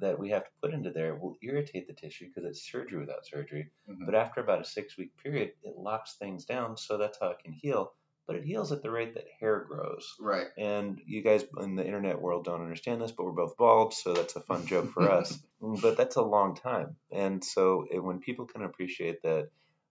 that 0.00 0.18
we 0.18 0.30
have 0.30 0.44
to 0.44 0.50
put 0.62 0.72
into 0.74 0.90
there 0.90 1.14
will 1.14 1.36
irritate 1.42 1.86
the 1.86 1.94
tissue 1.94 2.26
because 2.28 2.44
it's 2.44 2.70
surgery 2.70 2.98
without 2.98 3.26
surgery. 3.26 3.70
Mhm. 3.88 4.06
But 4.06 4.14
after 4.14 4.40
about 4.40 4.60
a 4.60 4.64
six 4.64 4.96
week 4.96 5.16
period, 5.16 5.52
it 5.62 5.76
locks 5.76 6.16
things 6.16 6.44
down 6.44 6.76
so 6.76 6.96
that's 6.96 7.18
how 7.20 7.28
it 7.28 7.38
can 7.38 7.52
heal. 7.52 7.94
But 8.30 8.38
it 8.38 8.44
heals 8.44 8.70
at 8.70 8.80
the 8.80 8.92
rate 8.92 9.14
that 9.14 9.24
hair 9.40 9.66
grows. 9.66 10.14
Right. 10.20 10.46
And 10.56 11.00
you 11.04 11.20
guys 11.20 11.44
in 11.60 11.74
the 11.74 11.84
internet 11.84 12.22
world 12.22 12.44
don't 12.44 12.62
understand 12.62 13.02
this, 13.02 13.10
but 13.10 13.24
we're 13.24 13.32
both 13.32 13.56
bald, 13.56 13.92
so 13.92 14.12
that's 14.12 14.36
a 14.36 14.40
fun 14.40 14.66
joke 14.66 14.92
for 14.92 15.10
us. 15.10 15.36
But 15.82 15.96
that's 15.96 16.16
a 16.16 16.22
long 16.22 16.54
time. 16.54 16.96
And 17.10 17.44
so 17.44 17.84
it, 17.90 17.98
when 17.98 18.20
people 18.20 18.46
can 18.46 18.62
appreciate 18.62 19.20
that 19.24 19.48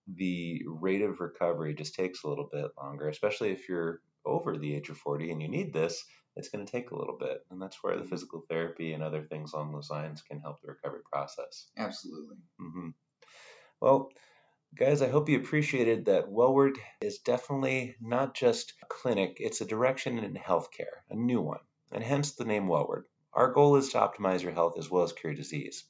the 0.08 0.64
rate 0.66 1.02
of 1.02 1.20
recovery 1.20 1.76
just 1.76 1.96
takes 1.96 2.24
a 2.24 2.30
little 2.30 2.50
bit 2.52 2.72
longer, 2.82 3.10
especially 3.10 3.52
if 3.52 3.68
you're 3.68 4.00
over 4.26 4.58
the 4.58 4.74
age 4.74 4.90
of 4.90 4.98
40 4.98 5.32
and 5.32 5.42
you 5.42 5.50
need 5.50 5.74
this, 5.74 6.06
it's 6.38 6.50
going 6.50 6.66
to 6.66 6.72
take 6.72 6.92
a 6.92 6.98
little 6.98 7.18
bit. 7.20 7.46
And 7.52 7.62
that's 7.62 7.84
where 7.84 7.98
the 7.98 8.06
physical 8.06 8.46
therapy 8.50 8.94
and 8.94 9.04
other 9.04 9.22
things 9.24 9.52
along 9.52 9.74
those 9.74 9.90
lines 9.92 10.22
can 10.22 10.40
help 10.40 10.62
the 10.62 10.70
recovery 10.70 11.02
process. 11.12 11.68
Absolutely. 11.78 12.38
Mm-hmm. 12.60 12.90
Well, 13.82 14.10
guys, 14.76 15.02
I 15.02 15.10
hope 15.10 15.28
you 15.28 15.38
appreciated 15.38 16.06
that 16.06 16.30
Wellward 16.30 16.78
is 17.02 17.18
definitely 17.18 17.96
not 18.00 18.34
just 18.34 18.74
a 18.82 18.86
clinic, 18.86 19.38
it's 19.40 19.60
a 19.60 19.66
direction 19.66 20.20
in 20.20 20.36
healthcare, 20.36 21.02
a 21.10 21.16
new 21.16 21.42
one, 21.42 21.60
and 21.92 22.04
hence 22.04 22.32
the 22.32 22.46
name 22.46 22.68
Wellward. 22.68 23.04
Our 23.34 23.52
goal 23.52 23.76
is 23.76 23.90
to 23.90 23.98
optimize 23.98 24.42
your 24.42 24.54
health 24.54 24.76
as 24.78 24.90
well 24.90 25.04
as 25.04 25.12
cure 25.12 25.34
disease. 25.34 25.84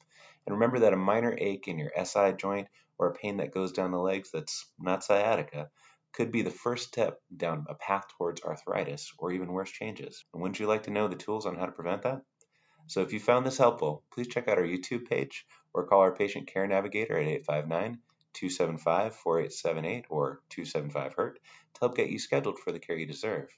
And 0.44 0.54
remember 0.54 0.80
that 0.80 0.92
a 0.92 0.96
minor 0.96 1.32
ache 1.38 1.68
in 1.68 1.78
your 1.78 1.92
SI 2.04 2.32
joint 2.32 2.68
or 2.98 3.08
a 3.08 3.14
pain 3.14 3.36
that 3.36 3.54
goes 3.54 3.70
down 3.70 3.92
the 3.92 3.98
legs 3.98 4.30
that's 4.32 4.66
not 4.78 5.04
sciatica 5.04 5.70
could 6.12 6.32
be 6.32 6.42
the 6.42 6.50
first 6.50 6.88
step 6.88 7.20
down 7.36 7.66
a 7.68 7.74
path 7.74 8.06
towards 8.18 8.42
arthritis 8.42 9.12
or 9.18 9.30
even 9.30 9.52
worse 9.52 9.70
changes. 9.70 10.24
And 10.32 10.42
wouldn't 10.42 10.58
you 10.58 10.66
like 10.66 10.82
to 10.84 10.90
know 10.90 11.06
the 11.06 11.14
tools 11.14 11.46
on 11.46 11.54
how 11.54 11.66
to 11.66 11.72
prevent 11.72 12.02
that? 12.02 12.22
So 12.88 13.02
if 13.02 13.12
you 13.12 13.20
found 13.20 13.46
this 13.46 13.58
helpful, 13.58 14.02
please 14.12 14.26
check 14.26 14.48
out 14.48 14.58
our 14.58 14.64
YouTube 14.64 15.08
page 15.08 15.46
or 15.72 15.86
call 15.86 16.00
our 16.00 16.16
patient 16.16 16.48
care 16.48 16.66
navigator 16.66 17.16
at 17.16 17.28
859 17.28 18.00
275 18.34 19.14
4878 19.16 20.06
or 20.08 20.40
275 20.50 21.14
HURT 21.14 21.38
to 21.74 21.80
help 21.80 21.96
get 21.96 22.10
you 22.10 22.18
scheduled 22.18 22.58
for 22.58 22.72
the 22.72 22.78
care 22.78 22.96
you 22.96 23.06
deserve. 23.06 23.48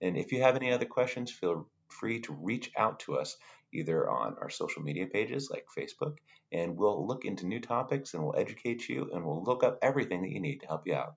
And 0.00 0.16
if 0.16 0.32
you 0.32 0.42
have 0.42 0.56
any 0.56 0.72
other 0.72 0.86
questions, 0.86 1.30
feel 1.30 1.68
free 1.88 2.20
to 2.20 2.32
reach 2.32 2.70
out 2.76 3.00
to 3.00 3.18
us 3.18 3.36
either 3.72 4.08
on 4.08 4.36
our 4.40 4.50
social 4.50 4.82
media 4.82 5.06
pages 5.06 5.50
like 5.50 5.66
Facebook, 5.76 6.16
and 6.52 6.76
we'll 6.76 7.06
look 7.06 7.24
into 7.24 7.46
new 7.46 7.60
topics 7.60 8.14
and 8.14 8.22
we'll 8.22 8.36
educate 8.36 8.88
you 8.88 9.10
and 9.12 9.24
we'll 9.24 9.44
look 9.44 9.62
up 9.62 9.78
everything 9.82 10.22
that 10.22 10.30
you 10.30 10.40
need 10.40 10.60
to 10.60 10.66
help 10.66 10.86
you 10.86 10.94
out. 10.94 11.14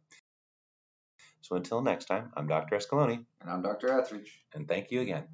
So 1.41 1.55
until 1.55 1.81
next 1.81 2.05
time, 2.05 2.31
I'm 2.35 2.47
Dr. 2.47 2.77
Escaloni, 2.77 3.25
And 3.41 3.49
I'm 3.49 3.61
Dr. 3.61 3.91
Ethridge. 3.99 4.41
and 4.53 4.67
thank 4.67 4.91
you 4.91 5.01
again. 5.01 5.25